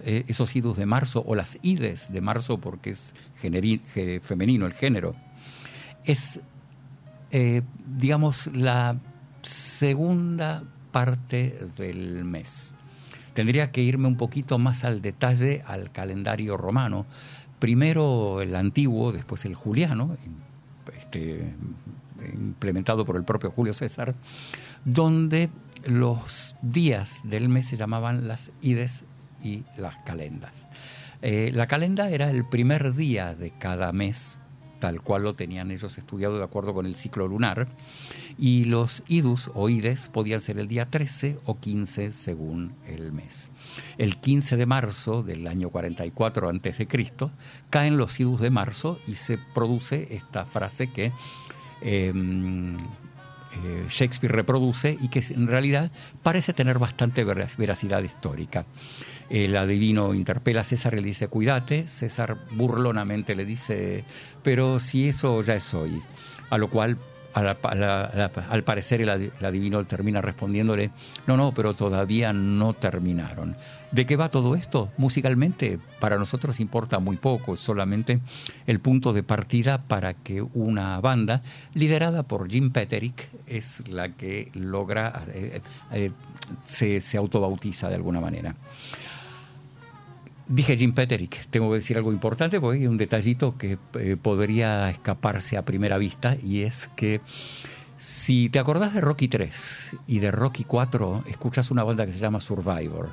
[0.04, 3.14] eh, esos idus de marzo o las ides de marzo porque es
[4.22, 5.16] femenino el género?
[6.04, 6.40] Es,
[7.32, 7.62] eh,
[7.98, 8.96] digamos, la
[9.42, 12.74] segunda parte del mes
[13.34, 17.06] tendría que irme un poquito más al detalle al calendario romano.
[17.58, 20.16] Primero el antiguo, después el juliano,
[20.96, 21.54] este,
[22.34, 24.14] implementado por el propio Julio César,
[24.84, 25.50] donde
[25.84, 29.04] los días del mes se llamaban las ides
[29.42, 30.66] y las calendas.
[31.22, 34.39] Eh, la calenda era el primer día de cada mes
[34.80, 37.68] tal cual lo tenían ellos estudiado de acuerdo con el ciclo lunar,
[38.38, 43.50] y los idus o ides podían ser el día 13 o 15 según el mes.
[43.98, 46.88] El 15 de marzo del año 44 a.C.
[47.68, 51.12] caen los idus de marzo y se produce esta frase que
[51.82, 52.76] em,
[53.52, 55.90] eh, Shakespeare reproduce y que en realidad
[56.22, 58.64] parece tener bastante veracidad histórica.
[59.30, 61.88] El adivino interpela a César y le dice, cuídate.
[61.88, 64.04] César burlonamente le dice,
[64.42, 66.02] pero si eso ya es hoy.
[66.50, 66.98] A lo cual
[67.34, 70.90] al, parecer el, adivino termina respondiéndole,
[71.26, 73.56] no, no, pero todavía no terminaron.
[73.92, 74.90] ¿De qué va todo esto?
[74.96, 78.20] Musicalmente, para nosotros importa muy poco, es solamente
[78.66, 81.42] el punto de partida para que una banda
[81.74, 85.60] liderada por Jim Petterick es la que logra, eh,
[85.92, 86.10] eh,
[86.64, 88.54] se, se autobautiza de alguna manera.
[90.50, 94.90] Dije Jim Petterick, tengo que decir algo importante porque hay un detallito que eh, podría
[94.90, 97.20] escaparse a primera vista y es que
[97.96, 102.18] si te acordás de Rocky 3 y de Rocky 4, escuchas una banda que se
[102.18, 103.10] llama Survivor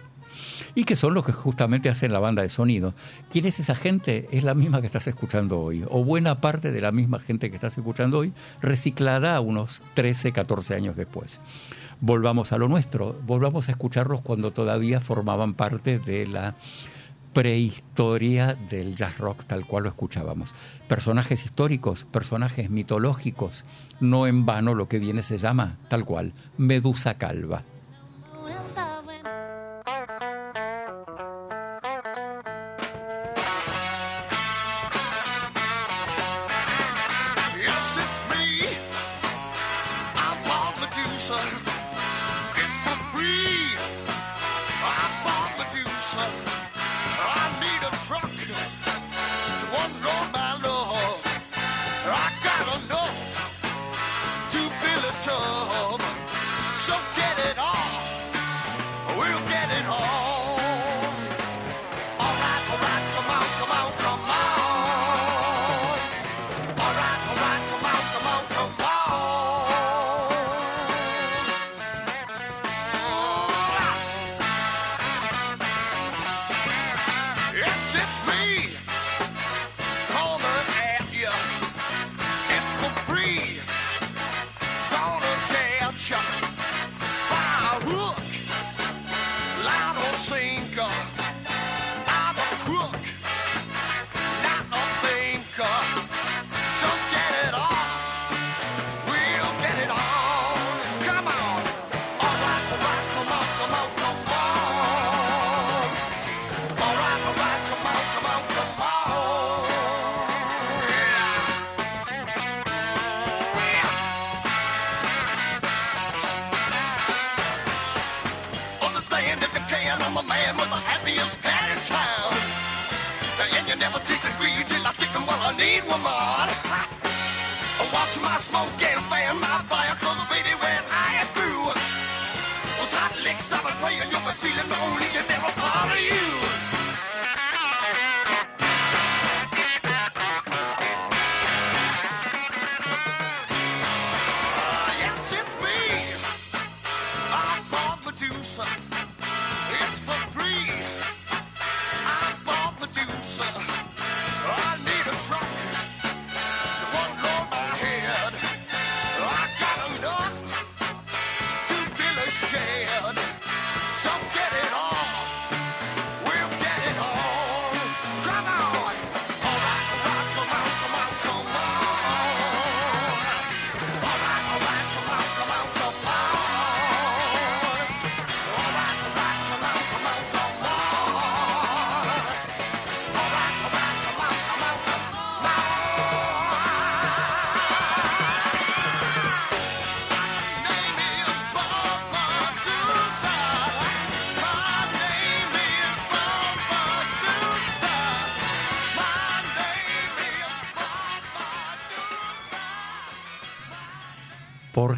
[0.73, 2.95] y que son los que justamente hacen la banda de sonido.
[3.29, 4.27] ¿Quién es esa gente?
[4.31, 7.55] Es la misma que estás escuchando hoy, o buena parte de la misma gente que
[7.57, 8.33] estás escuchando hoy,
[8.63, 11.39] reciclada unos 13, 14 años después.
[12.01, 16.55] Volvamos a lo nuestro, volvamos a escucharlos cuando todavía formaban parte de la
[17.37, 20.55] prehistoria del jazz rock tal cual lo escuchábamos.
[20.87, 23.63] Personajes históricos, personajes mitológicos,
[23.99, 27.61] no en vano lo que viene se llama tal cual, Medusa Calva.
[41.27, 41.66] ¿Por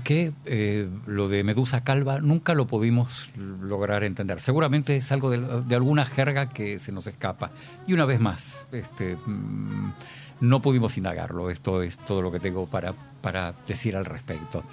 [0.10, 4.42] qué eh, lo de Medusa Calva nunca lo pudimos lograr entender?
[4.42, 7.52] Seguramente es algo de, alguna jerga que se nos escapa.
[7.86, 9.94] Y una vez más, este, mm,
[10.40, 11.52] no pudimos indagarlo.
[11.52, 14.64] Esto es todo lo que tengo para, para decir al respecto.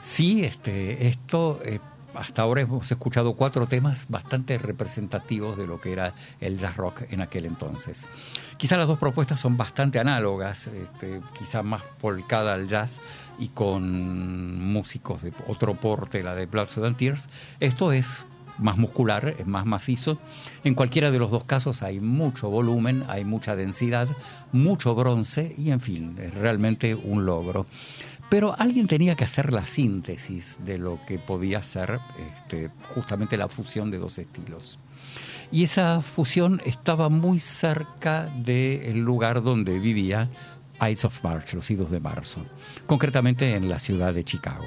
[0.00, 1.80] Sí, este, esto eh,
[2.14, 7.02] hasta ahora hemos escuchado cuatro temas bastante representativos de lo que era el jazz rock
[7.10, 8.06] en aquel entonces.
[8.58, 13.00] Quizá las dos propuestas son bastante análogas, este, quizá más volcada al jazz
[13.38, 17.28] y con músicos de otro porte, la de Blood, Sweat Tears.
[17.60, 18.26] Esto es
[18.58, 20.18] más muscular, es más macizo.
[20.64, 24.08] En cualquiera de los dos casos hay mucho volumen, hay mucha densidad,
[24.50, 27.66] mucho bronce y en fin, es realmente un logro.
[28.28, 33.48] Pero alguien tenía que hacer la síntesis de lo que podía ser este, justamente la
[33.48, 34.80] fusión de dos estilos.
[35.50, 40.28] Y esa fusión estaba muy cerca del lugar donde vivía
[40.80, 42.44] Ides of March, los idos de marzo,
[42.86, 44.66] concretamente en la ciudad de Chicago.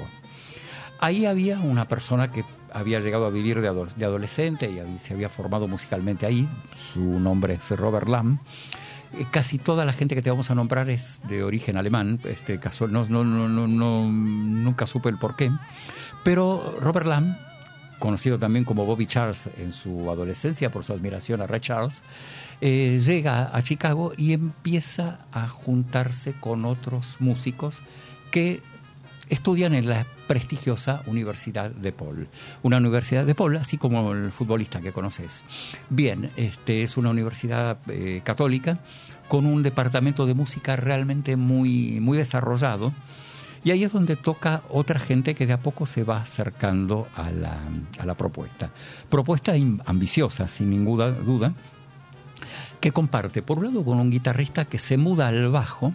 [1.00, 5.68] Ahí había una persona que había llegado a vivir de, adolescente y se había formado
[5.68, 8.38] musicalmente ahí, su nombre es Robert Lamb,
[9.18, 12.58] eh, casi toda la gente que te vamos a nombrar es de origen alemán, este
[12.58, 15.50] caso no, no, no, no, nunca supe el por qué,
[16.24, 17.36] pero Robert Lamb,
[18.02, 22.02] conocido también como Bobby Charles en su adolescencia por su admiración a Ray Charles,
[22.60, 27.78] eh, llega a Chicago y empieza a juntarse con otros músicos
[28.32, 28.60] que
[29.28, 32.26] estudian en la prestigiosa Universidad de Paul.
[32.64, 35.44] Una universidad de Paul, así como el futbolista que conoces.
[35.88, 38.80] Bien, este es una universidad eh, católica
[39.28, 42.92] con un departamento de música realmente muy, muy desarrollado.
[43.64, 47.30] Y ahí es donde toca otra gente que de a poco se va acercando a
[47.30, 47.58] la,
[47.98, 48.70] a la propuesta.
[49.08, 49.54] Propuesta
[49.84, 51.54] ambiciosa, sin ninguna duda,
[52.80, 55.94] que comparte, por un lado, con un guitarrista que se muda al bajo,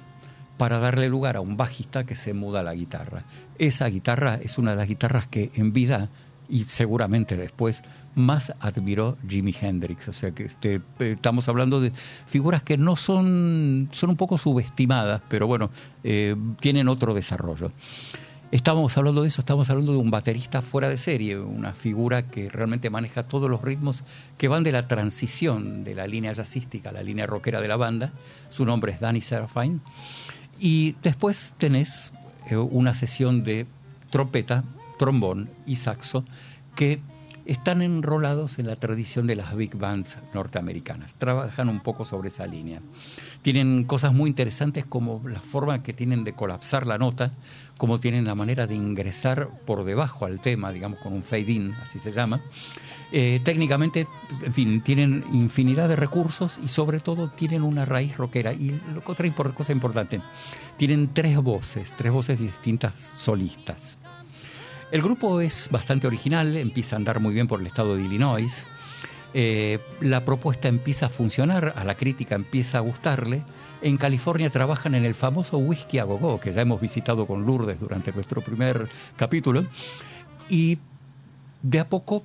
[0.57, 3.23] para darle lugar a un bajista que se muda a la guitarra.
[3.59, 6.09] Esa guitarra es una de las guitarras que en vida
[6.49, 7.83] y seguramente después
[8.15, 10.07] más admiró Jimi Hendrix.
[10.07, 11.91] O sea que este, eh, estamos hablando de
[12.25, 15.69] figuras que no son, son un poco subestimadas, pero bueno,
[16.03, 17.71] eh, tienen otro desarrollo.
[18.49, 22.49] Estamos hablando de eso, estamos hablando de un baterista fuera de serie, una figura que
[22.49, 24.05] realmente maneja todos los ritmos
[24.37, 27.75] que van de la transición de la línea jazzística a la línea rockera de la
[27.75, 28.13] banda.
[28.49, 29.81] Su nombre es Danny Serafine
[30.59, 32.13] y después tenés
[32.49, 33.67] eh, una sesión de
[34.11, 34.63] trompeta,
[34.97, 36.25] trombón y saxo
[36.75, 36.99] que
[37.47, 41.15] están enrolados en la tradición de las big bands norteamericanas.
[41.15, 42.81] Trabajan un poco sobre esa línea.
[43.41, 47.31] Tienen cosas muy interesantes como la forma que tienen de colapsar la nota,
[47.77, 51.99] como tienen la manera de ingresar por debajo al tema, digamos con un fade-in, así
[51.99, 52.41] se llama.
[53.13, 54.07] Eh, técnicamente,
[54.43, 58.51] en fin, tienen infinidad de recursos y sobre todo tienen una raíz rockera.
[58.51, 60.21] Y otra cosa importante,
[60.75, 63.97] tienen tres voces, tres voces distintas solistas.
[64.89, 68.65] El grupo es bastante original, empieza a andar muy bien por el estado de Illinois.
[69.33, 73.43] Eh, la propuesta empieza a funcionar, a la crítica empieza a gustarle.
[73.81, 77.81] En California trabajan en el famoso Whisky a Go, que ya hemos visitado con Lourdes
[77.81, 79.65] durante nuestro primer capítulo.
[80.49, 80.79] Y
[81.61, 82.23] de a poco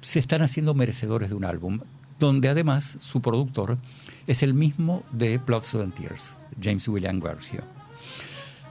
[0.00, 1.80] se están haciendo merecedores de un álbum,
[2.20, 3.78] donde además su productor
[4.28, 7.64] es el mismo de Blood, and Tears, James William Garcia.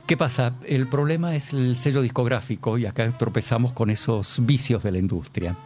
[0.05, 0.53] ¿Qué pasa?
[0.67, 5.57] El problema es el sello discográfico y acá tropezamos con esos vicios de la industria.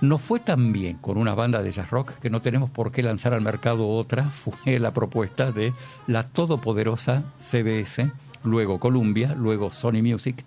[0.00, 3.04] No fue tan bien con una banda de jazz rock que no tenemos por qué
[3.04, 4.24] lanzar al mercado otra,
[4.64, 5.72] fue la propuesta de
[6.08, 8.10] la todopoderosa CBS,
[8.42, 10.44] luego Columbia, luego Sony Music,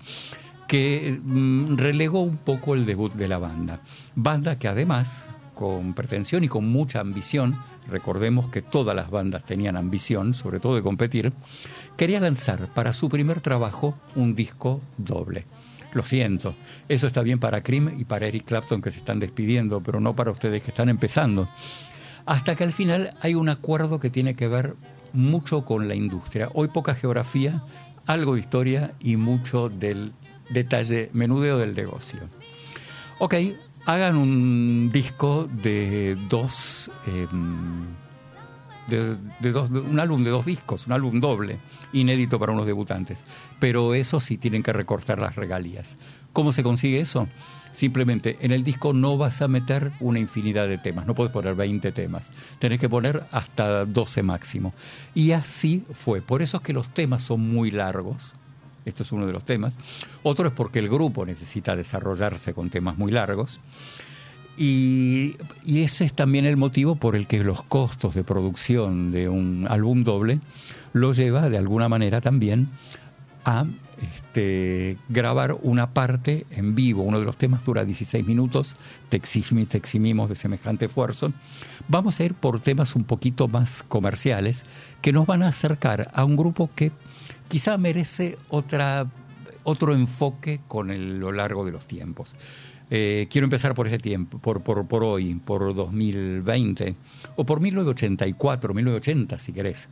[0.67, 3.79] que mm, relegó un poco el debut de la banda.
[4.15, 7.55] Banda que además, con pretensión y con mucha ambición,
[7.89, 11.33] recordemos que todas las bandas tenían ambición, sobre todo de competir,
[11.97, 15.45] quería lanzar para su primer trabajo un disco doble.
[15.93, 16.55] Lo siento,
[16.89, 20.15] eso está bien para Cream y para Eric Clapton que se están despidiendo, pero no
[20.15, 21.47] para ustedes que están empezando.
[22.25, 24.75] Hasta que al final hay un acuerdo que tiene que ver
[25.11, 26.49] mucho con la industria.
[26.53, 27.63] Hoy poca geografía,
[28.07, 30.13] algo de historia y mucho del
[30.49, 32.21] detalle, menudeo del negocio.
[33.19, 33.35] Ok,
[33.85, 37.85] hagan un disco de dos, em,
[38.87, 39.15] de,
[39.53, 41.59] un álbum de dos discos, un álbum doble,
[41.91, 43.23] inédito para unos debutantes.
[43.59, 45.97] Pero eso sí tienen que recortar las regalías.
[46.33, 47.27] ¿Cómo se consigue eso?
[47.71, 51.55] Simplemente en el disco no vas a meter una infinidad de temas, no puedes poner
[51.55, 54.73] 20 temas, tenés que poner hasta 12 máximo.
[55.15, 56.21] Y así fue.
[56.21, 58.35] Por eso es que los temas son muy largos
[58.85, 59.77] esto es uno de los temas.
[60.23, 63.59] Otro es porque el grupo necesita desarrollarse con temas muy largos.
[64.57, 69.65] Y, ese es también el motivo por el que los costos de producción de un
[69.69, 70.39] álbum doble
[70.93, 72.69] lo lleva de alguna manera también
[73.45, 73.65] a
[74.01, 77.03] este, grabar una parte en vivo.
[77.03, 78.75] Uno de los temas dura 16 minutos,
[79.09, 81.33] te eximimos, te eximimos de semejante esfuerzo.
[81.87, 84.63] Vamos a ir por temas un poquito más comerciales
[85.01, 86.91] que nos van a acercar a un grupo que
[87.47, 89.07] quizá merece otra,
[89.63, 92.35] otro enfoque con lo largo de los tiempos.
[92.95, 96.95] Eh, quiero empezar por ese tiempo, por, por, por hoy, por 2020,
[97.35, 99.89] o por 1984, 1980, si querés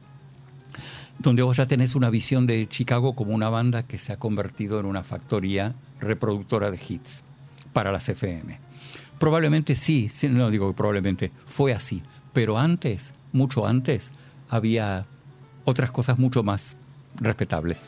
[1.17, 4.79] donde vos ya tenés una visión de Chicago como una banda que se ha convertido
[4.79, 7.23] en una factoría reproductora de hits
[7.73, 8.59] para las FM.
[9.19, 12.01] Probablemente sí, no digo probablemente, fue así,
[12.33, 14.11] pero antes, mucho antes,
[14.49, 15.05] había
[15.63, 16.75] otras cosas mucho más
[17.15, 17.87] respetables.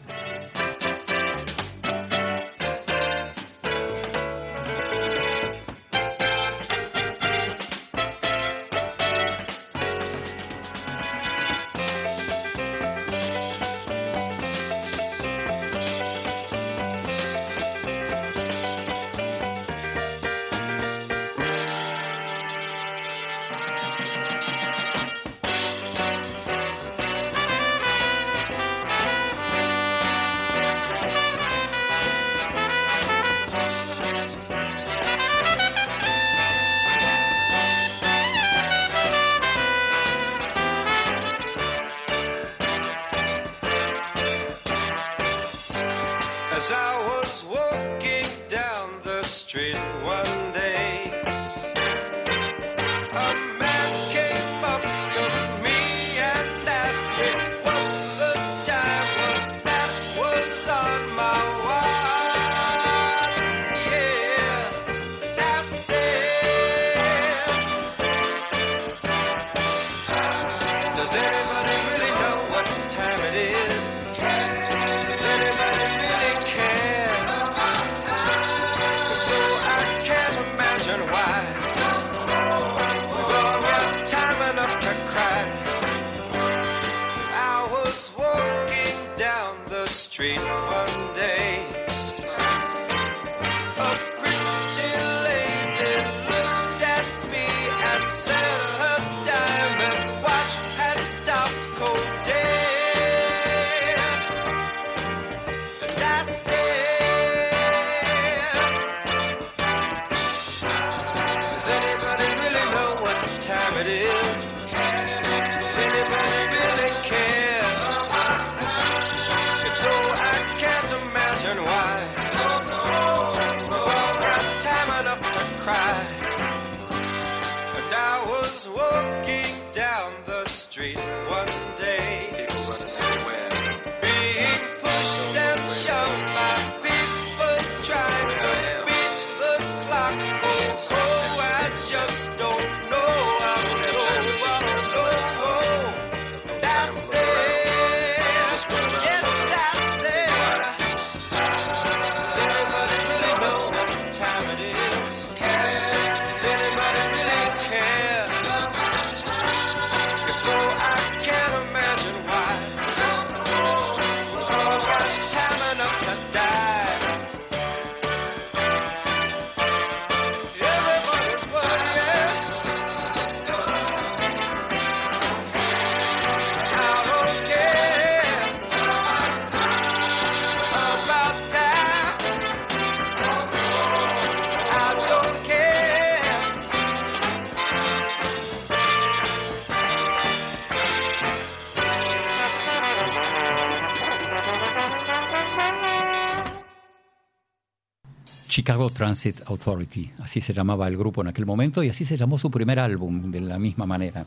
[198.64, 202.38] Chicago Transit Authority, así se llamaba el grupo en aquel momento y así se llamó
[202.38, 204.26] su primer álbum de la misma manera.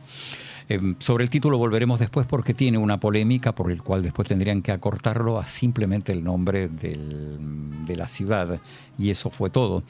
[0.68, 4.60] Em, sobre el título volveremos después porque tiene una polémica por el cual después tendrían
[4.60, 8.60] que acortarlo a simplemente el nombre de la ciudad
[8.98, 9.84] y eso fue todo.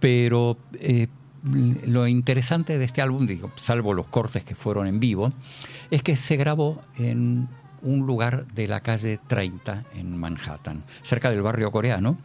[0.00, 1.06] Pero eh,
[1.44, 5.32] lo interesante de este álbum, digo, salvo los cortes que fueron en vivo,
[5.92, 7.46] es que se grabó en
[7.82, 12.18] un lugar de la calle 30 en Manhattan, cerca del barrio coreano.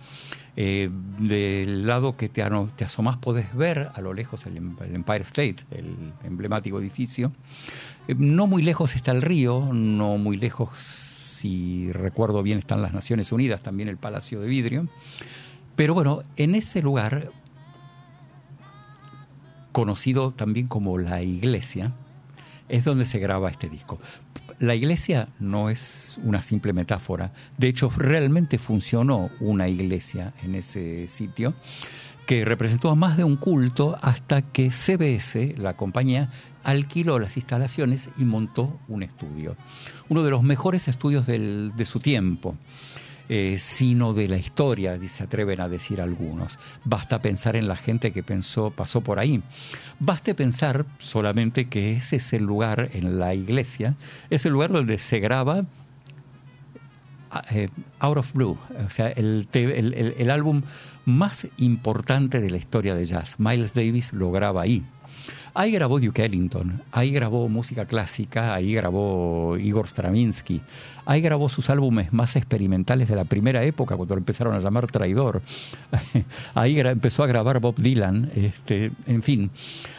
[0.56, 2.44] Eh, del lado que te,
[2.76, 7.32] te asomás podés ver a lo lejos el, Empire State, el emblemático edificio.
[8.08, 12.94] Eh, no muy lejos está el río, no muy lejos, si recuerdo bien, están las
[12.94, 14.88] Naciones Unidas, también el Palacio de Vidrio.
[15.76, 17.32] Pero bueno, en ese lugar,
[19.72, 21.94] conocido también como la iglesia,
[22.70, 23.98] es donde se graba este disco.
[24.60, 31.08] La iglesia no es una simple metáfora, de hecho realmente funcionó una iglesia en ese
[31.08, 31.54] sitio
[32.26, 36.30] que representó a más de un culto hasta que CBS, la compañía,
[36.64, 39.58] alquiló las instalaciones y montó un estudio,
[40.08, 42.56] uno de los mejores estudios de su tiempo.
[43.30, 46.60] Eh, sino de la historia, se atreven a decir algunos.
[46.84, 49.42] Basta pensar en la gente que pensó, pasó por ahí.
[50.00, 53.96] Baste pensar solamente que ese es el lugar en la iglesia,
[54.30, 55.64] es el lugar donde se graba
[57.52, 57.70] eh,
[58.00, 60.62] Out of Blue, o sea, el, el, álbum
[61.06, 63.36] más importante de la historia de jazz.
[63.40, 64.84] Miles Davis lo graba ahí.
[65.56, 70.62] Ahí grabó Duke Ellington, ahí grabó música clásica, ahí grabó Igor Stravinsky,
[71.06, 74.88] ahí grabó sus álbumes más experimentales de la primera época, cuando lo empezaron a llamar
[74.88, 75.44] traidor.
[76.56, 79.52] ahí empezó a grabar Bob Dylan, este, en fin,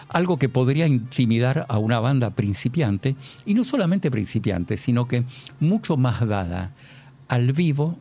[0.09, 3.15] algo que podría intimidar a una banda principiante,
[3.47, 5.23] y no solamente principiante, sino que
[5.61, 6.73] mucho más dada
[7.29, 7.97] al vivo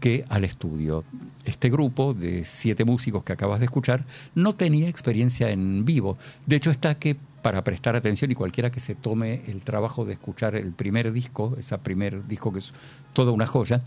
[0.00, 1.04] que al estudio.
[1.44, 6.18] Este grupo de siete músicos que acabas de escuchar no tenía experiencia en vivo.
[6.46, 10.14] De hecho está que para prestar atención y cualquiera que se tome el trabajo de
[10.14, 12.74] escuchar el primer disco, ese primer disco que es
[13.12, 13.82] toda una joya,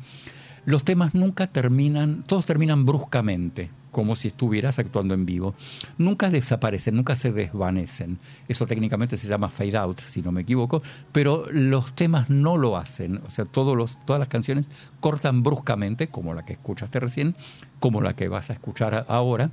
[0.66, 5.56] los temas nunca terminan, todos terminan bruscamente como si estuvieras actuando en vivo.
[5.98, 8.20] Nunca desaparecen, nunca se desvanecen.
[8.48, 10.82] Eso técnicamente se llama fade out, si no me equivoco,
[11.12, 13.22] pero los temas no lo hacen.
[13.26, 14.70] O sea, todas las canciones
[15.00, 17.36] cortan bruscamente, como la que escuchaste recién,
[17.80, 19.50] como la que vas a escuchar ahora,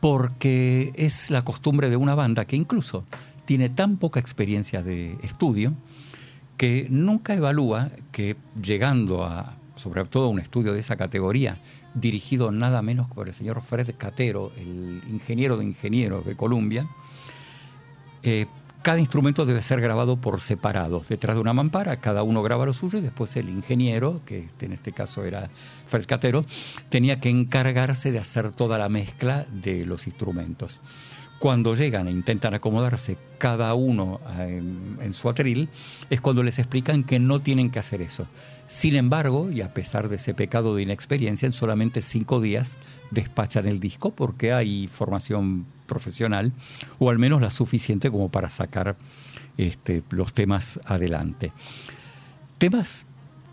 [0.00, 3.04] porque es la costumbre de una banda que incluso
[3.44, 5.72] tiene tan poca experiencia de estudio
[6.56, 11.58] que nunca evalúa que llegando a, sobre todo un estudio de esa categoría,
[11.94, 16.88] dirigido nada menos por el señor Fred Catero, el ingeniero de ingenieros de Columbia.
[18.22, 18.46] Eh,
[18.82, 22.72] cada instrumento debe ser grabado por separado, detrás de una mampara, cada uno graba lo
[22.72, 25.50] suyo y después el ingeniero, que en este caso era
[25.88, 26.44] Fred Catero,
[26.88, 30.80] tenía que encargarse de hacer toda la mezcla de los instrumentos.
[31.40, 35.68] Cuando llegan e intentan acomodarse cada uno en, en su atril,
[36.08, 38.26] es cuando les explican que no tienen que hacer eso.
[38.68, 42.76] Sin embargo, y a pesar de ese pecado de inexperiencia, en solamente cinco días
[43.10, 46.52] despachan el disco porque hay formación profesional,
[46.98, 48.96] o al menos la suficiente como para sacar
[49.56, 51.52] este, los temas adelante.
[52.58, 53.06] Temas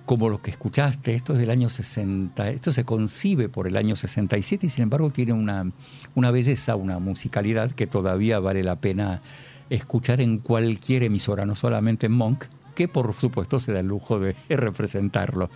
[0.05, 3.95] como los que escuchaste, esto es del año 60, esto se concibe por el año
[3.95, 5.71] 67 y sin embargo tiene una,
[6.13, 9.21] una belleza, una musicalidad que todavía vale la pena
[9.69, 12.45] escuchar en cualquier emisora, no solamente en Monk,
[12.75, 15.49] que por supuesto se da el lujo de representarlo.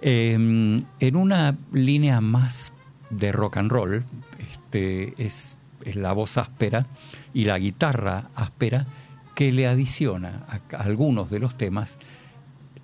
[0.00, 2.72] Em, en una línea más
[3.10, 4.04] de rock and roll,
[4.38, 5.58] este, es,
[5.94, 6.86] la voz áspera
[7.34, 8.86] y la guitarra áspera
[9.34, 11.98] que le adiciona a, algunos de los temas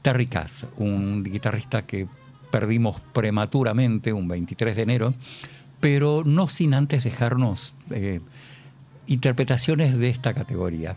[0.03, 2.07] Terry Kath, un guitarrista que
[2.51, 5.15] perdimos prematuramente un 23 de enero,
[5.81, 8.21] pero no sin antes dejarnos eh,
[9.07, 10.97] interpretaciones de esta categoría.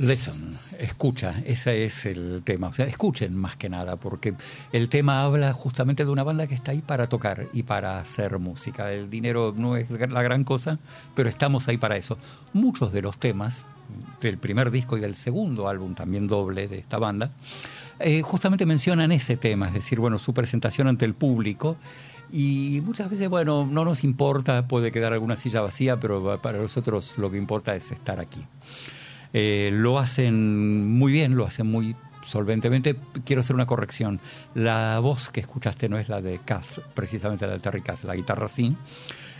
[0.00, 2.68] Listen, escucha, ese es el tema.
[2.68, 4.34] O sea, escuchen más que nada, porque
[4.72, 8.38] el tema habla justamente de una banda que está ahí para tocar y para hacer
[8.38, 8.90] música.
[8.92, 10.78] El dinero no es la gran cosa,
[11.14, 12.16] pero estamos ahí para eso.
[12.54, 13.66] Muchos de los temas
[14.22, 17.32] del primer disco y del segundo álbum, también doble de esta banda,
[17.98, 21.76] eh, justamente mencionan ese tema, es decir, bueno, su presentación ante el público.
[22.32, 27.18] Y muchas veces, bueno, no nos importa, puede quedar alguna silla vacía, pero para nosotros
[27.18, 28.46] lo que importa es estar aquí.
[29.32, 32.96] Eh, lo hacen muy bien, lo hacen muy solventemente.
[33.24, 34.20] Quiero hacer una corrección.
[34.54, 38.16] La voz que escuchaste no es la de Kaz, precisamente la de Terry Kaz, la
[38.16, 38.76] guitarra sí.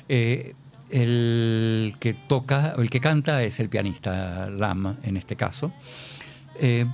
[0.09, 0.55] Eh,
[0.91, 5.73] el que toca, el que canta es el pianista Lam en este caso.
[6.59, 6.87] Eh,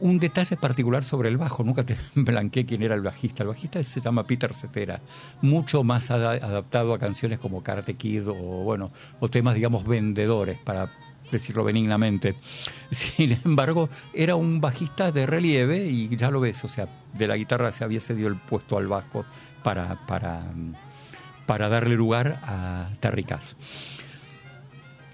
[0.00, 3.42] un detalle particular sobre el bajo, nunca te blanqueé quién era el bajista.
[3.42, 5.00] El bajista se llama Peter Cetera,
[5.40, 8.90] mucho más adaptado a canciones como Karate Kid o bueno,
[9.20, 10.90] o temas digamos vendedores para
[11.34, 12.34] decirlo benignamente.
[12.90, 17.36] Sin embargo, era un bajista de relieve y ya lo ves, o sea, de la
[17.36, 19.24] guitarra se había cedido el puesto al bajo
[19.62, 20.42] para, para,
[21.46, 23.26] para darle lugar a Terry.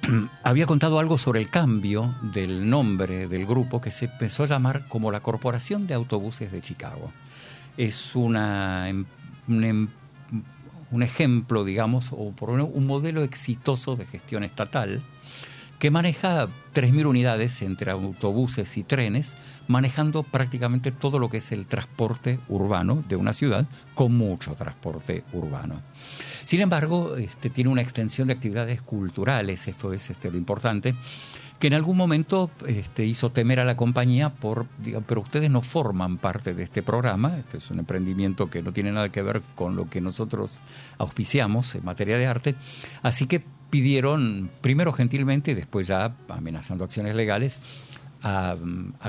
[0.43, 4.89] Había contado algo sobre el cambio del nombre del grupo que se empezó a llamar
[4.89, 7.13] como la Corporación de Autobuses de Chicago.
[7.77, 9.05] Es una, em,
[9.49, 9.89] un, em,
[10.91, 15.03] un ejemplo, digamos, o por un modelo exitoso de gestión estatal
[15.81, 19.35] que maneja 3.000 unidades entre autobuses y trenes,
[19.67, 25.25] manejando prácticamente todo lo que es el transporte urbano de una ciudad, con mucho transporte
[25.33, 25.81] urbano.
[26.45, 30.95] Sin embargo, este, tiene una extensión de actividades culturales, esto es este, lo importante,
[31.59, 34.67] que en algún momento este, hizo temer a la compañía por,
[35.07, 38.93] pero ustedes no forman parte de este programa, este es un emprendimiento que no tiene
[38.93, 40.61] nada que ver con lo que nosotros
[40.99, 42.55] auspiciamos en materia de arte,
[43.03, 47.61] así que pidieron, primero gentilmente y después ya amenazando acciones legales,
[48.23, 48.57] a,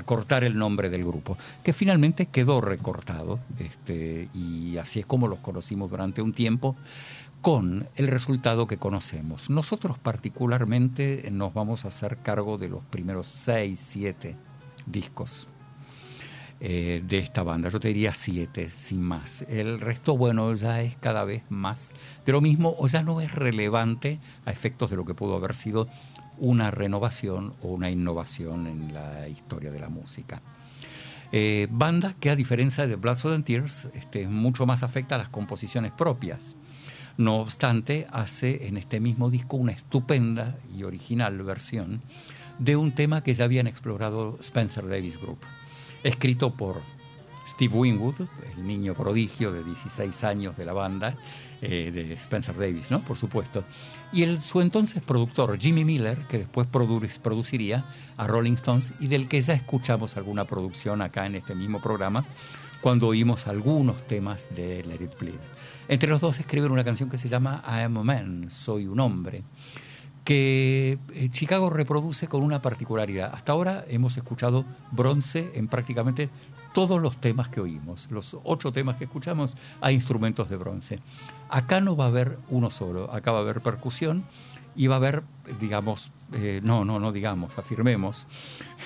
[0.06, 5.40] cortar el nombre del grupo, que finalmente quedó recortado, este, y así es como los
[5.40, 6.76] conocimos durante un tiempo,
[7.42, 9.50] con el resultado que conocemos.
[9.50, 14.36] Nosotros particularmente nos vamos a hacer cargo de los primeros seis, siete
[14.86, 15.48] discos
[16.64, 17.70] eh, de esta banda.
[17.70, 19.42] Yo te diría siete, sin más.
[19.50, 21.90] El resto, bueno, ya es cada vez más
[22.24, 25.56] de lo mismo o ya no es relevante a efectos de lo que pudo haber
[25.56, 25.88] sido
[26.38, 30.44] una renovación o una innovación en la historia de la música.
[31.32, 35.18] Eh, banda que a diferencia de Blood, Sweat and Tears este, mucho más afecta a
[35.18, 36.56] las composiciones propias.
[37.18, 42.04] No obstante, hace en este mismo disco una estupenda y original versión
[42.60, 45.40] de un tema que ya habían explorado Spencer Davis Group
[46.03, 46.82] escrito por
[47.48, 48.15] Steve Winwood,
[48.57, 51.15] el niño prodigio de 16 años de la banda,
[51.61, 53.02] eh, de Spencer Davis, ¿no?
[53.02, 53.64] Por supuesto.
[54.11, 57.86] Y el, su entonces productor, Jimmy Miller, que después produciría
[58.18, 62.26] a Rolling Stones y del que ya escuchamos alguna producción acá en este mismo programa,
[62.82, 65.11] cuando oímos algunos temas de Let It.
[65.88, 68.99] Entre los dos escriben una canción que se llama I Am a Man, Soy un
[68.99, 69.44] hombre
[70.23, 73.31] que eh, Chicago reproduce con una particularidad.
[73.34, 76.30] Hasta ahora hemos escuchado bronce en prácticamente
[76.73, 78.07] todos los temas que oímos.
[78.11, 80.99] Los ocho temas que escuchamos hay instrumentos de bronce.
[81.49, 84.23] Acá no va a haber uno solo, acá va a haber percusión
[84.76, 85.23] y va a haber,
[85.60, 88.26] digamos, eh, no, no, no digamos, afirmemos,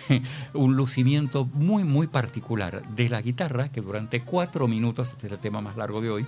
[0.53, 5.39] un lucimiento muy, muy particular de la guitarra que durante cuatro minutos, este es el
[5.39, 6.25] tema más largo de hoy,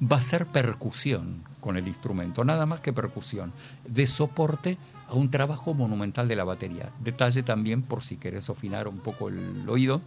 [0.00, 3.52] va a ser percusión con el instrumento, nada más que percusión,
[3.86, 4.78] de soporte
[5.08, 6.90] a un trabajo monumental de la batería.
[7.00, 10.00] Detalle también por si querés afinar un poco el oído.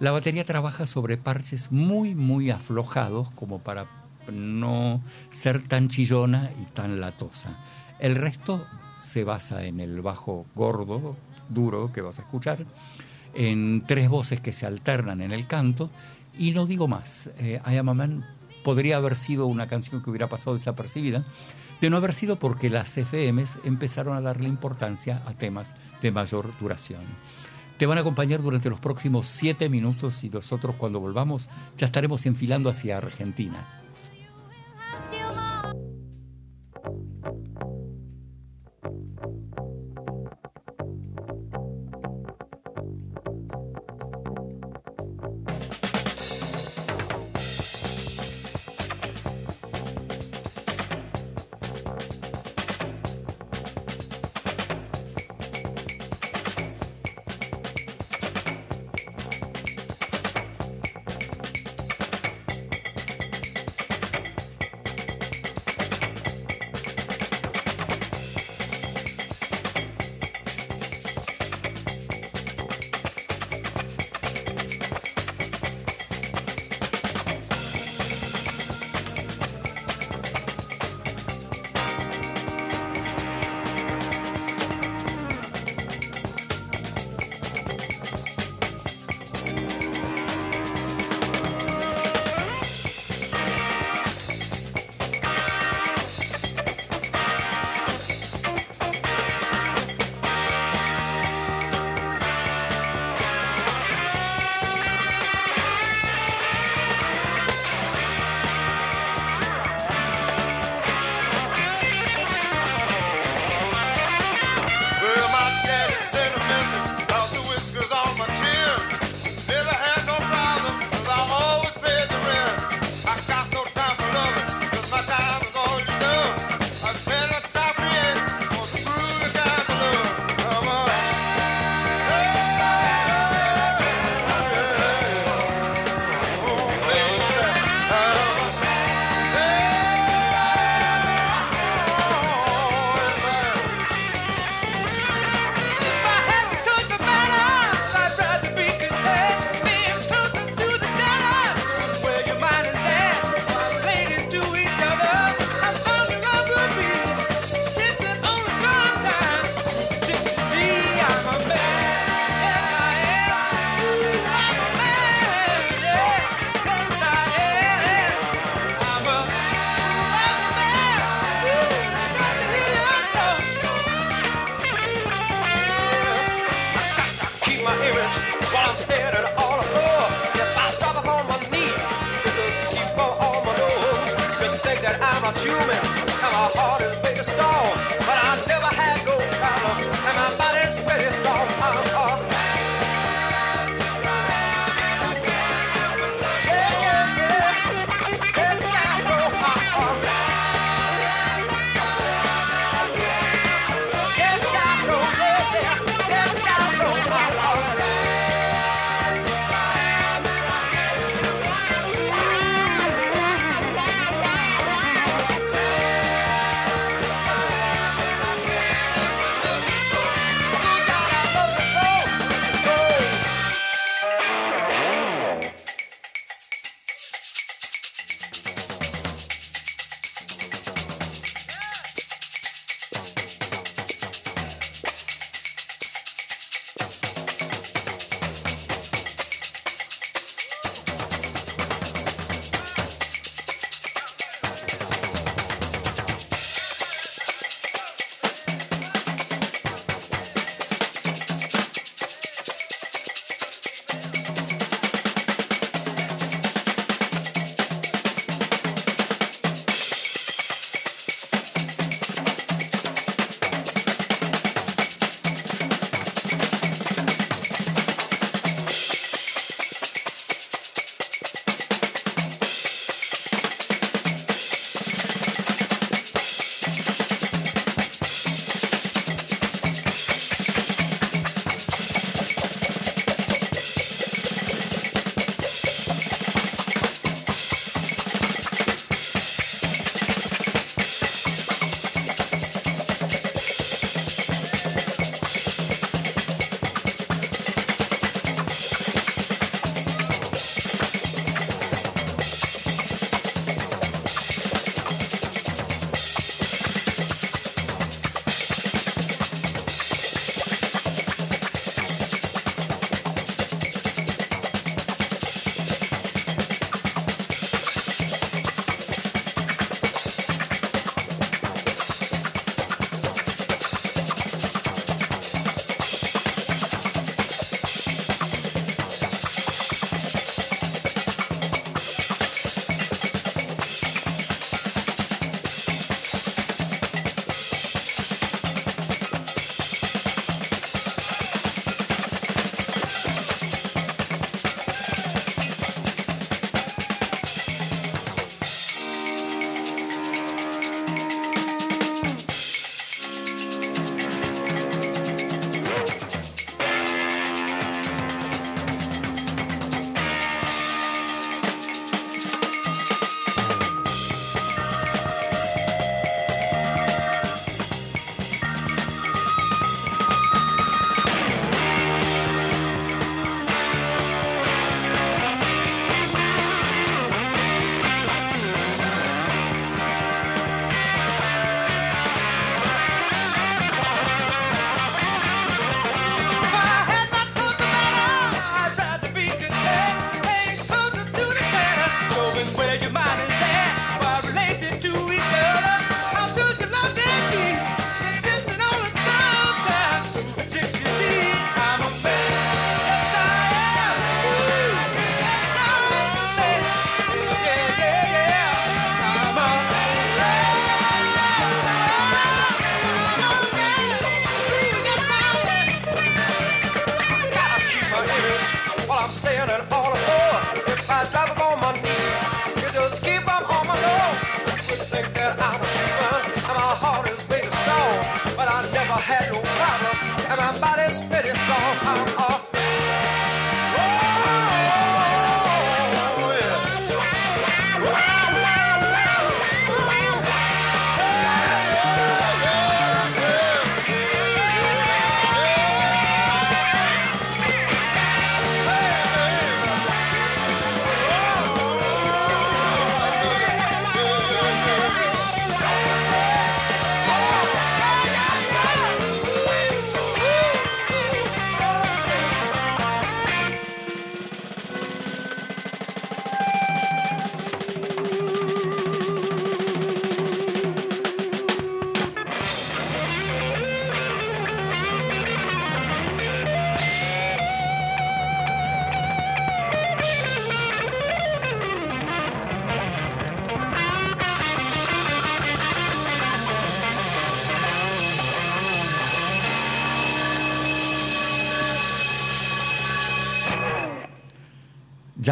[0.00, 3.86] La batería trabaja sobre parches muy, muy aflojados como para
[4.30, 5.00] no
[5.30, 7.56] ser tan chillona y tan latosa.
[7.98, 8.66] El resto
[8.96, 11.16] se basa en el bajo gordo,
[11.48, 12.64] duro que vas a escuchar,
[13.34, 15.90] en tres voces que se alternan en el canto,
[16.38, 17.30] y no digo más.
[17.38, 17.60] Eh,
[18.62, 21.24] podría haber sido una canción que hubiera pasado desapercibida,
[21.80, 26.52] de no haber sido porque las FMs empezaron a darle importancia a temas de mayor
[26.60, 27.02] duración.
[27.78, 32.26] Te van a acompañar durante los próximos siete minutos y nosotros cuando volvamos ya estaremos
[32.26, 33.81] enfilando hacia Argentina.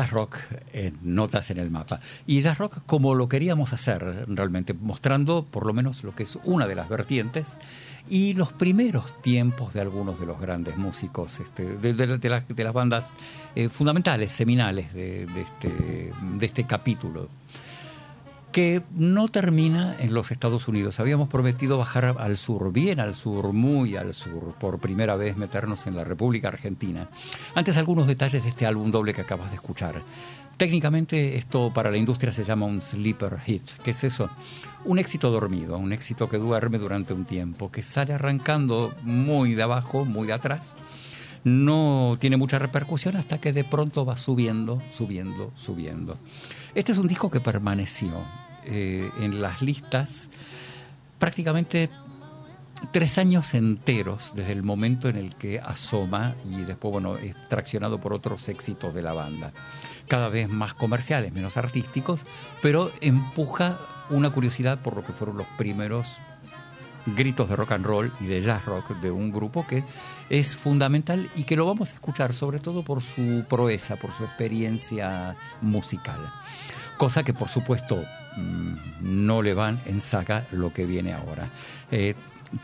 [0.09, 0.39] Rock
[0.73, 2.01] en notas en el mapa.
[2.27, 6.39] Y jazz rock como lo queríamos hacer realmente, mostrando por lo menos lo que es
[6.45, 7.59] una de las vertientes
[8.09, 13.13] y los primeros tiempos de algunos de los grandes músicos, este, de, las bandas
[13.55, 17.29] eh, fundamentales, seminales de, este, de este capítulo
[18.53, 21.01] que no termina en los Estados Unidos.
[21.01, 25.87] Habíamos prometido bajar al sur, bien al sur, muy al sur, por primera vez meternos
[25.87, 27.09] en la República Argentina.
[27.55, 30.03] Antes algunos detalles de este álbum doble que acabas de escuchar.
[30.57, 33.63] Técnicamente esto para la industria se llama un sleeper hit.
[33.83, 34.29] ¿Qué es eso?
[34.85, 39.63] Un éxito dormido, un éxito que duerme durante un tiempo, que sale arrancando muy de
[39.63, 40.75] abajo, muy de atrás.
[41.45, 46.19] No tiene mucha repercusión hasta que de pronto va subiendo, subiendo, subiendo.
[46.75, 48.23] Este es un disco que permaneció
[48.67, 50.29] eh, en las listas
[51.19, 51.91] prácticamente
[52.93, 58.01] tres años enteros desde el momento en el que asoma y después, bueno, es traccionado
[58.01, 59.53] por otros éxitos de la banda.
[60.09, 62.25] Cada vez más comerciales, menos artísticos,
[62.63, 63.79] pero empuja
[64.09, 66.19] una curiosidad por lo que fueron los primeros
[67.07, 69.85] gritos de rock and roll y de jazz rock de un grupo que
[70.29, 74.25] es fundamental y que lo vamos a escuchar sobre todo por su proeza, por su
[74.25, 76.33] experiencia musical.
[76.99, 78.05] Cosa que por supuesto
[79.01, 81.49] no le van en saga lo que viene ahora.
[81.91, 82.15] Eh,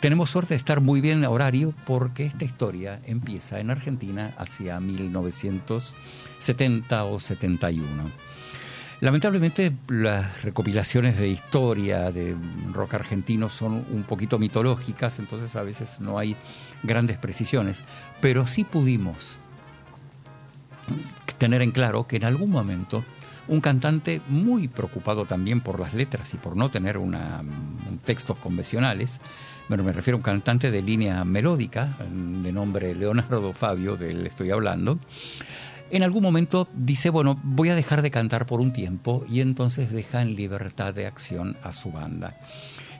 [0.00, 4.80] tenemos suerte de estar muy bien en horario porque esta historia empieza en Argentina hacia
[4.80, 7.86] 1970 o 71.
[9.00, 12.34] Lamentablemente las recopilaciones de historia de
[12.72, 16.34] rock argentino son un poquito mitológicas, entonces a veces no hay
[16.82, 17.84] grandes precisiones,
[18.22, 19.36] pero sí pudimos
[21.38, 23.04] tener en claro que en algún momento
[23.48, 26.98] un cantante muy preocupado también por las letras y por no tener
[28.04, 29.20] textos convencionales,
[29.68, 34.50] bueno, me refiero a un cantante de línea melódica, de nombre Leonardo Fabio, del estoy
[34.50, 34.98] hablando,
[35.90, 39.90] en algún momento dice, bueno, voy a dejar de cantar por un tiempo y entonces
[39.90, 42.36] deja en libertad de acción a su banda.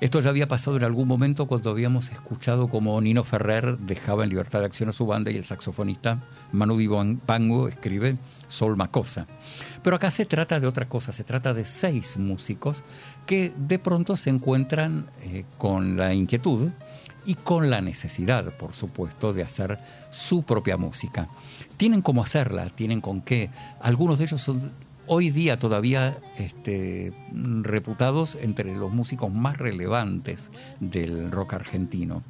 [0.01, 4.31] Esto ya había pasado en algún momento cuando habíamos escuchado como Nino Ferrer dejaba en
[4.31, 6.20] libertad de acción a su banda y el saxofonista
[6.52, 8.16] Manu Dibango escribe
[8.48, 9.27] Sol Macosa.
[9.82, 12.82] Pero acá se trata de otra cosa, se trata de seis músicos
[13.27, 16.70] que de pronto se encuentran eh, con la inquietud
[17.24, 19.78] y con la necesidad, por supuesto, de hacer
[20.10, 21.28] su propia música.
[21.77, 23.51] Tienen cómo hacerla, tienen con qué.
[23.81, 24.70] Algunos de ellos son
[25.06, 27.12] hoy día todavía este,
[27.62, 30.51] reputados entre los músicos más relevantes
[30.81, 32.23] del rock argentino.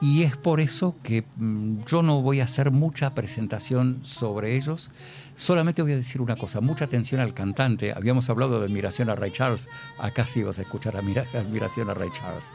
[0.00, 4.90] Y es por eso que mm, yo no voy a hacer mucha presentación sobre ellos,
[5.40, 7.94] solamente voy a decir una cosa, mucha atención al cantante.
[7.96, 9.68] Habíamos hablado de admiración a Ray Charles,
[9.98, 12.52] acá sí vas a escuchar admiración a Ray Charles.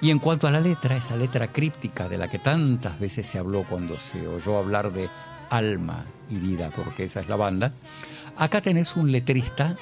[0.00, 3.38] Y en cuanto a la letra, esa letra críptica de la que tantas veces se
[3.38, 5.10] habló cuando se oyó hablar de
[5.50, 7.72] alma y vida, porque esa es la banda,
[8.36, 9.76] acá tenés un letrista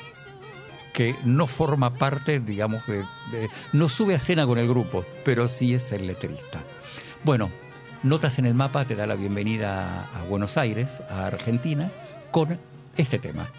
[0.95, 3.05] que no forma parte, digamos, de,
[3.75, 6.63] no sube a cena con el grupo, pero sí es el letrista.
[7.23, 7.51] Bueno,
[8.03, 11.91] Notas en el mapa te da la bienvenida a Buenos Aires, a Argentina,
[12.31, 12.59] con
[12.97, 13.51] este tema.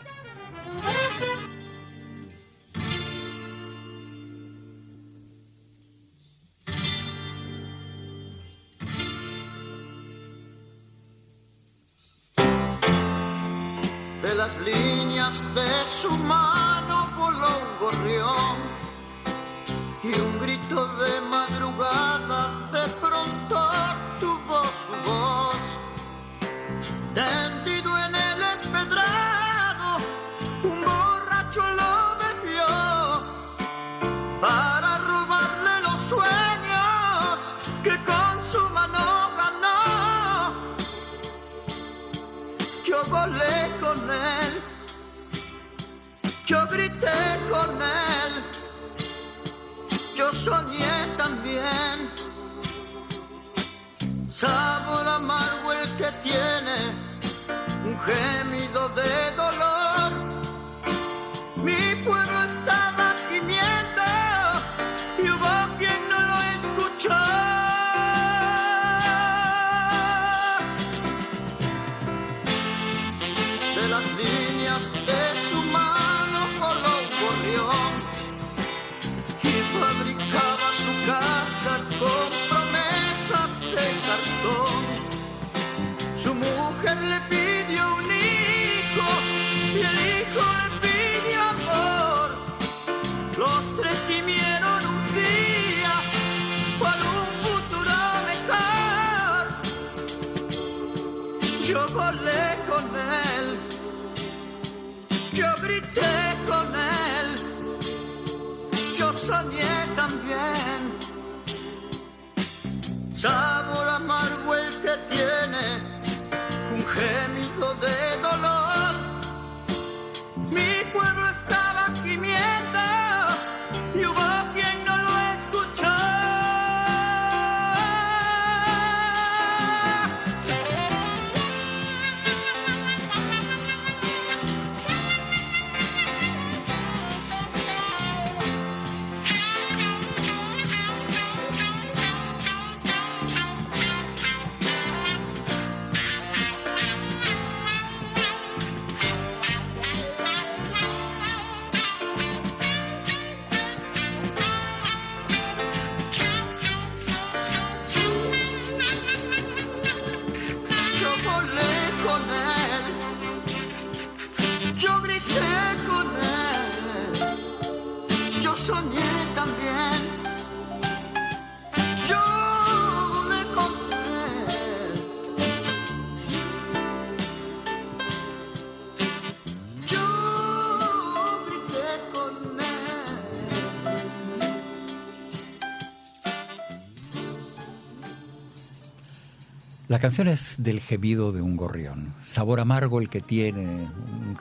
[189.92, 192.14] La canción es del gemido de un gorrión.
[192.22, 193.90] Sabor amargo el que tiene,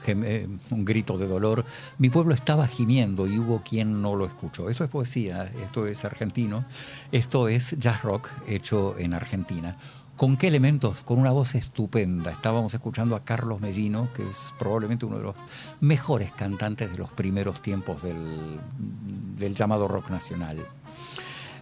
[0.06, 1.64] eh, un grito de dolor.
[1.98, 4.70] Mi pueblo estaba gimiendo y hubo quien no lo escuchó.
[4.70, 6.66] Esto es poesía, esto es argentino,
[7.10, 9.77] esto es jazz rock hecho en Argentina.
[10.16, 11.02] ¿Con qué elementos?
[11.02, 12.31] Con una voz estupenda.
[12.31, 15.36] Estábamos escuchando a Carlos Mellino, que es probablemente uno de los
[15.81, 18.60] mejores cantantes de los primeros tiempos del,
[19.36, 20.64] del llamado rock nacional.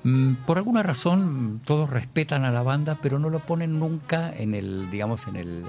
[0.05, 4.55] Mm, Por alguna razón todos respetan a la banda, pero no lo ponen nunca en
[4.55, 5.65] el, digamos, en el,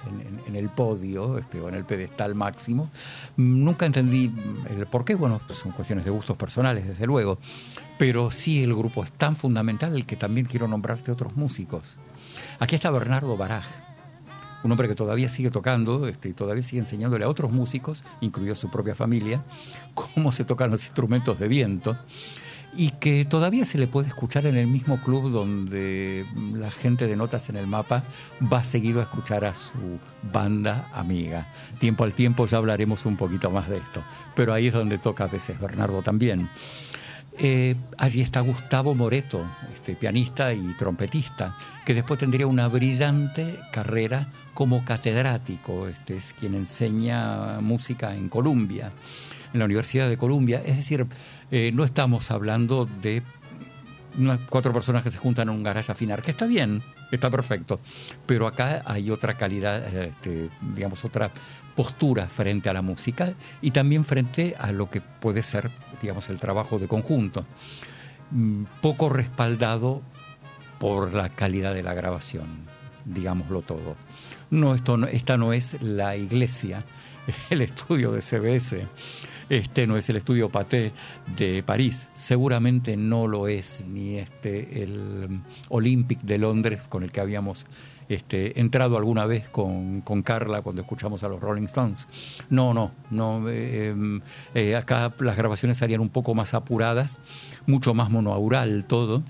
[0.47, 2.89] en, el podio este, o en el pedestal máximo.
[3.37, 4.31] Mm, Nunca entendí
[4.69, 5.15] el por qué.
[5.15, 7.39] Bueno, son cuestiones de gustos personales, desde luego.
[7.97, 11.97] Pero sí el grupo es tan fundamental que también quiero nombrarte otros músicos.
[12.59, 13.65] Aquí está Bernardo Baraj,
[14.63, 18.69] un hombre que todavía sigue tocando este, todavía sigue enseñándole a otros músicos, incluido su
[18.69, 19.41] propia familia,
[19.93, 21.97] cómo se tocan los instrumentos de viento
[22.75, 27.15] y que todavía se le puede escuchar en el mismo club donde la gente de
[27.15, 28.03] Notas en el Mapa
[28.41, 29.99] va seguido a escuchar a su
[30.31, 31.47] banda amiga.
[31.79, 34.03] Tiempo al tiempo ya hablaremos un poquito más de esto,
[34.35, 36.49] pero ahí es donde toca a veces Bernardo también.
[37.41, 39.41] Eh, allí está Gustavo Moreto,
[39.73, 41.55] este pianista y trompetista,
[41.85, 45.87] que después tendría una brillante carrera como catedrático.
[45.87, 48.91] Este es quien enseña música en Columbia,
[49.53, 50.61] en la Universidad de Columbia.
[50.65, 51.07] Es decir,
[51.51, 53.23] eh, no estamos hablando de
[54.49, 56.81] cuatro personas que se juntan en un garaje a afinar, que está bien,
[57.11, 57.79] está perfecto,
[58.25, 61.31] pero acá hay otra calidad, este, digamos, otra
[61.75, 65.69] postura frente a la música y también frente a lo que puede ser,
[66.01, 67.45] digamos, el trabajo de conjunto.
[68.31, 70.01] Mm, Poco respaldado
[70.79, 72.47] por la calidad de la grabación,
[73.05, 73.95] digámoslo todo.
[74.49, 76.83] No, esto no- esta no es la iglesia,
[77.49, 78.87] el estudio de CBS,
[79.49, 80.91] este no es el estudio Paté
[81.37, 87.19] de París, seguramente no lo es ni este el Olympic de Londres con el que
[87.19, 87.65] habíamos
[88.09, 92.07] este, entrado alguna vez con, con Carla cuando escuchamos a los Rolling Stones.
[92.49, 93.47] No, no, no.
[93.49, 94.21] eh, em,
[94.55, 97.19] eh, acá las grabaciones salían un poco más apuradas,
[97.67, 99.21] mucho más monoaural todo,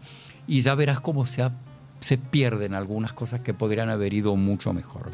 [0.48, 1.52] y ya verás cómo se, ha-
[2.00, 5.12] se pierden algunas cosas que podrían haber ido mucho mejor.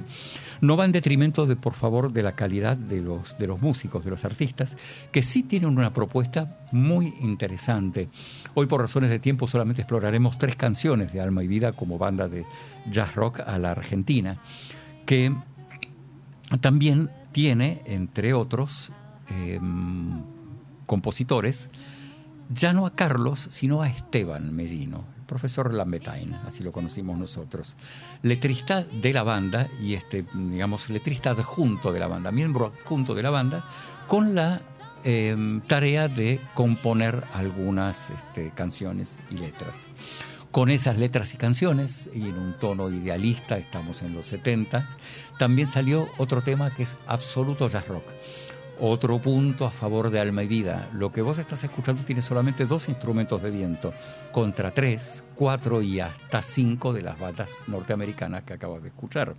[0.61, 4.03] No va en detrimento de, por favor, de la calidad de los, de los músicos,
[4.05, 4.77] de los artistas,
[5.11, 8.09] que sí tienen una propuesta muy interesante.
[8.53, 12.27] Hoy, por razones de tiempo, solamente exploraremos tres canciones de Alma y Vida como banda
[12.27, 12.45] de
[12.89, 14.37] jazz rock a la Argentina,
[15.05, 15.35] que
[16.61, 18.93] también tiene, entre otros,
[19.29, 19.59] eh,
[20.85, 21.69] compositores,
[22.53, 27.76] ya no a Carlos, sino a Esteban Mellino, el profesor Lambetain, así lo conocimos nosotros,
[28.22, 33.23] letrista de la banda y este, digamos, letrista adjunto de la banda, miembro adjunto de
[33.23, 33.64] la banda,
[34.07, 34.61] con la
[35.03, 35.35] eh,
[35.68, 39.88] tarea de componer algunas este, canciones y letras.
[40.52, 44.84] Con esas letras y canciones, y en un tono idealista, estamos en los 70
[45.38, 48.06] también salió otro tema que es absoluto jazz rock.
[48.80, 50.89] Otro punto a favor de Alma y Vida.
[50.91, 53.93] Lo que vos estás escuchando tiene solamente dos instrumentos de viento,
[54.34, 59.35] contra tres, cuatro y hasta cinco de las bandas norteamericanas que acabas de escuchar.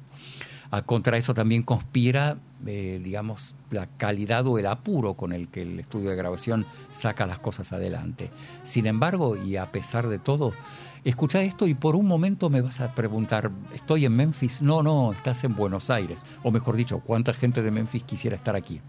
[0.70, 5.62] A contra eso también conspira, eh, digamos, la calidad o el apuro con el que
[5.62, 8.30] el estudio de grabación saca las cosas adelante.
[8.64, 10.54] Sin embargo, y a pesar de todo,
[11.04, 14.62] escucha esto y por un momento me vas a preguntar, ¿estoy en Memphis?
[14.62, 16.22] No, no, estás en Buenos Aires.
[16.42, 18.80] O mejor dicho, ¿cuánta gente de Memphis quisiera estar aquí?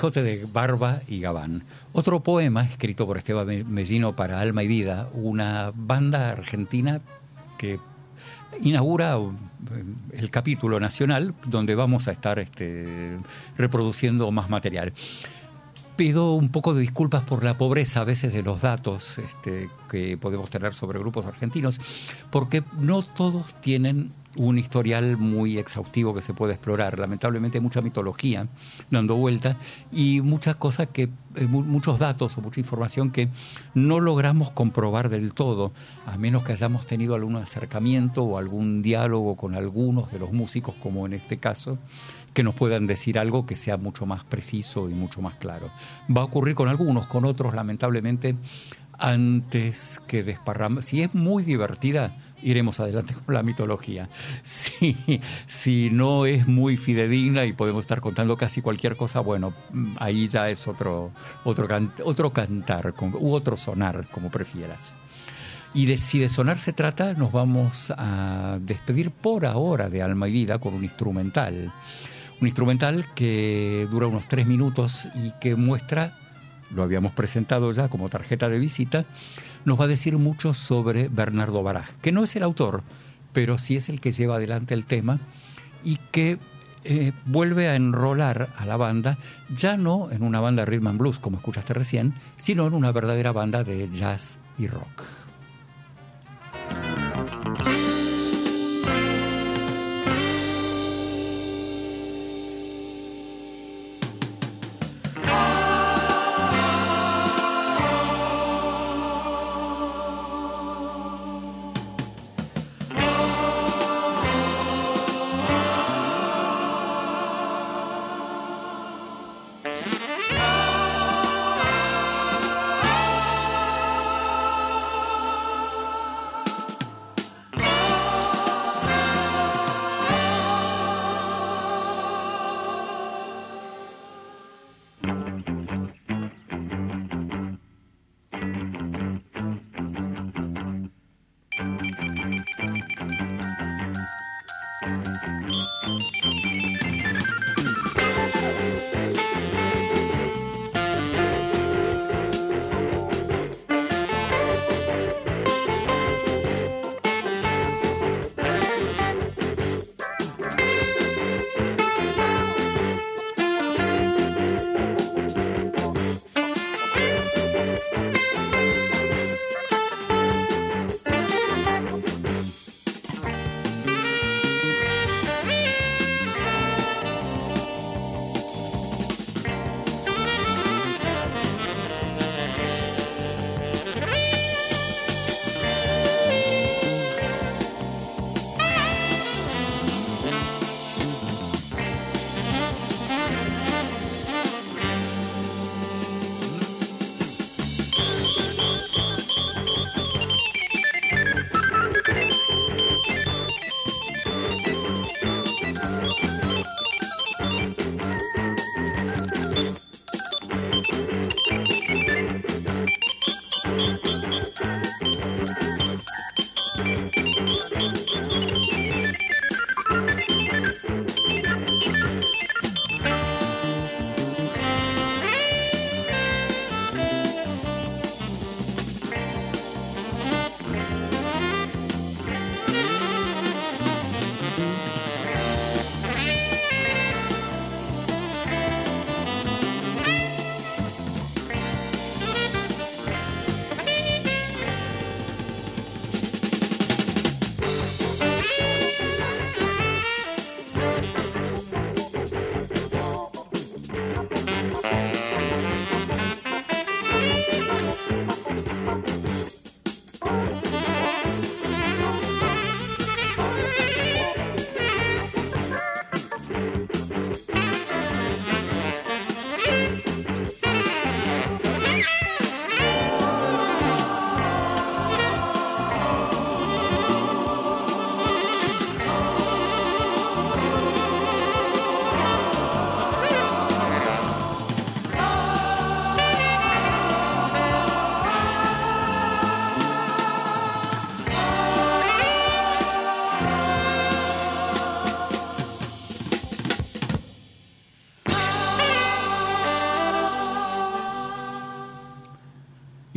[0.00, 1.62] Quijote de Barba y Gabán.
[1.92, 7.02] Otro poema escrito por Esteban Me- Mellino para Alma y Vida, una banda argentina
[7.58, 7.78] que
[8.62, 13.18] inaugura eh, el capítulo nacional donde vamos a estar este,
[13.58, 14.94] reproduciendo más material.
[15.96, 20.16] Pido un poco de disculpas por la pobreza a veces de los datos este, que
[20.16, 21.78] podemos tener sobre grupos argentinos,
[22.30, 26.98] porque no todos tienen un historial muy exhaustivo que se puede explorar.
[26.98, 28.46] Lamentablemente mucha mitología
[28.90, 29.56] dando vuelta
[29.90, 33.28] y muchas cosas que, eh, mu- muchos datos o mucha información que
[33.74, 35.72] no logramos comprobar del todo,
[36.06, 40.76] a menos que hayamos tenido algún acercamiento o algún diálogo con algunos de los músicos,
[40.76, 41.78] como en este caso,
[42.32, 45.70] que nos puedan decir algo que sea mucho más preciso y mucho más claro.
[46.16, 48.36] Va a ocurrir con algunos, con otros, lamentablemente,
[48.98, 50.82] antes que desparramar.
[50.82, 52.12] Si es muy divertida,
[52.42, 54.08] iremos adelante con la mitología.
[54.42, 54.96] Si,
[55.46, 60.28] si no es muy fidedigna y podemos estar contando casi cualquier cosa, bueno, mm, ahí
[60.28, 61.10] ya es otro,
[61.44, 64.96] otro, can- otro cantar u otro sonar, como prefieras.
[65.72, 70.28] Y de, si de sonar se trata, nos vamos a despedir por ahora de Alma
[70.28, 71.72] y Vida con un instrumental.
[72.40, 76.16] Un instrumental que dura unos tres minutos y que muestra,
[76.74, 79.04] lo habíamos presentado ya como tarjeta de visita,
[79.64, 82.82] nos va a decir mucho sobre Bernardo Baraj, que no es el autor,
[83.32, 85.20] pero sí es el que lleva adelante el tema
[85.84, 86.38] y que
[86.84, 89.18] eh, vuelve a enrolar a la banda,
[89.54, 93.32] ya no en una banda rhythm and blues como escuchaste recién, sino en una verdadera
[93.32, 95.04] banda de jazz y rock.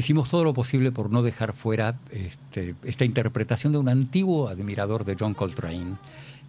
[0.03, 5.05] Hicimos todo lo posible por no dejar fuera este, esta interpretación de un antiguo admirador
[5.05, 5.95] de John Coltrane,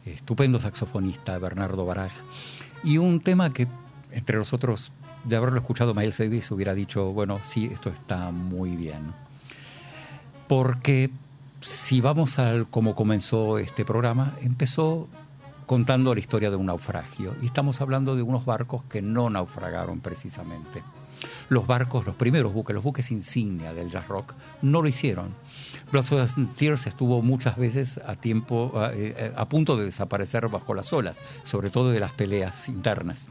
[0.05, 2.11] estupendo saxofonista, Bernardo Baraj,
[2.83, 3.69] y un tema que,
[4.11, 4.91] entre nosotros,
[5.23, 9.13] de haberlo escuchado Miles Davis, hubiera dicho, bueno, sí, esto está muy bien.
[10.49, 11.11] Porque
[11.61, 15.07] si vamos al cómo comenzó este programa, empezó
[15.67, 17.37] contando la historia de un naufragio.
[17.41, 20.83] Y estamos hablando de unos barcos que no naufragaron precisamente.
[21.49, 25.35] Los barcos, los primeros buques, los buques insignia del jazz rock, no lo hicieron.
[25.93, 30.49] Blood, Sweat and Tears estuvo muchas veces a tiempo, a, eh, a punto de desaparecer
[30.49, 33.29] bajo las olas, sobre todo de las peleas internas.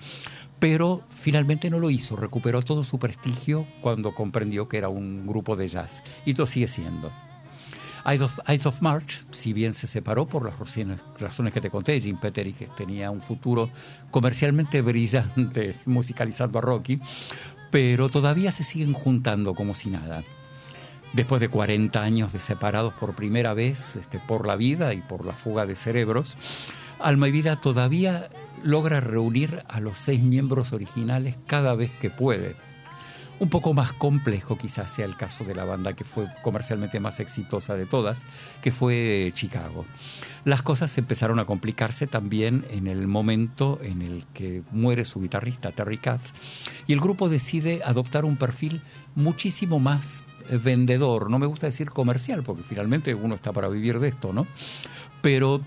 [0.60, 5.56] Pero finalmente no lo hizo, recuperó todo su prestigio cuando comprendió que era un grupo
[5.56, 6.02] de jazz.
[6.26, 7.12] Y lo sigue siendo.
[8.06, 12.18] Eyes of, of March, si bien se separó por las razones, que te conté, Jim
[12.18, 13.70] Peter y que tenía un futuro
[14.12, 17.00] comercialmente brillante musicalizando a Rocky,
[17.74, 20.24] pero todavía se siguen juntando como si nada.
[21.14, 25.26] Después de 40 años de separados por primera vez este, por la vida y por
[25.26, 26.38] la fuga de cerebros,
[27.00, 28.30] Alma y Vida todavía
[28.62, 32.56] logra reunir a los seis miembros originales cada vez que puede
[33.40, 37.20] un poco más complejo quizás sea el caso de la banda que fue comercialmente más
[37.20, 38.26] exitosa de todas,
[38.62, 39.86] que fue Chicago.
[40.46, 45.72] Las cosas empezaron a complicarse también en el momento en el que muere su guitarrista
[45.72, 46.32] Terry Katz
[46.88, 48.82] y el grupo decide adoptar un perfil
[49.16, 50.24] muchísimo más
[50.64, 54.46] vendedor, no me gusta decir comercial porque finalmente uno está para vivir de esto, ¿no?
[55.22, 55.62] Pero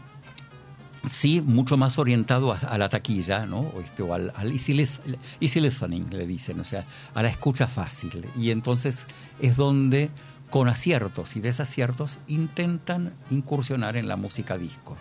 [1.11, 3.73] sí mucho más orientado a, la taquilla, ¿no?
[3.83, 4.87] Este, o al, easy,
[5.41, 6.85] easy listening, le dicen, o sea,
[7.15, 8.27] a la escucha fácil.
[8.37, 9.07] Y entonces
[9.41, 10.11] es donde,
[10.51, 14.97] con aciertos y desaciertos, intentan incursionar en la música disco.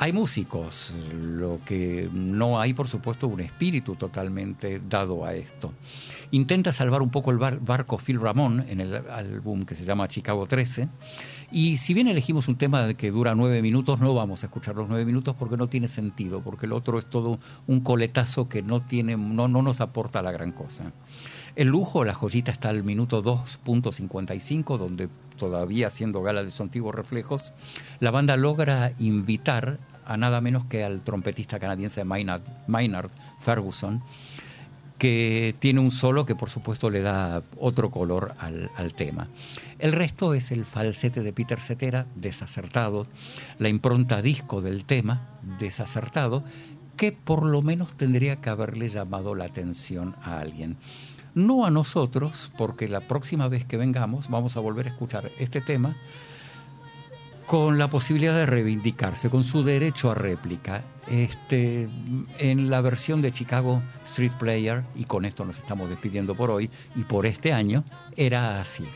[0.00, 5.72] Hay músicos, lo que no hay, por supuesto, un espíritu totalmente dado a esto.
[6.32, 10.08] Intenta salvar un poco el bar- barco Phil Ramón en el álbum que se llama
[10.08, 10.88] Chicago 13.
[11.52, 14.88] Y si bien elegimos un tema que dura nueve minutos, no vamos a escuchar los
[14.88, 17.38] nueve minutos porque no tiene sentido, porque el otro es todo
[17.68, 20.92] un coletazo que no, tiene, no, no nos aporta la gran cosa.
[21.56, 25.08] El lujo, la joyita está al minuto 2.55, donde
[25.38, 27.52] todavía haciendo gala de sus antiguos reflejos,
[28.00, 33.10] la banda logra invitar a nada menos que al trompetista canadiense Maynard,
[33.40, 34.02] Ferguson,
[34.98, 39.28] que tiene un solo que por supuesto le da otro color al, al, tema.
[39.78, 43.06] El resto es el falsete de Peter Cetera, desacertado,
[43.60, 45.28] la impronta disco del tema,
[45.58, 46.42] desacertado,
[46.96, 50.76] que por lo menos tendría que haberle llamado la atención a alguien.
[51.34, 55.60] No a nosotros, porque la próxima vez que vengamos vamos a volver a escuchar este
[55.60, 55.96] tema
[57.46, 60.82] con la posibilidad de reivindicarse, con su derecho a réplica.
[61.08, 61.88] Este,
[62.38, 66.70] en la versión de Chicago Street Player, y con esto nos estamos despidiendo por hoy
[66.96, 67.84] y por este año,
[68.16, 68.86] era así.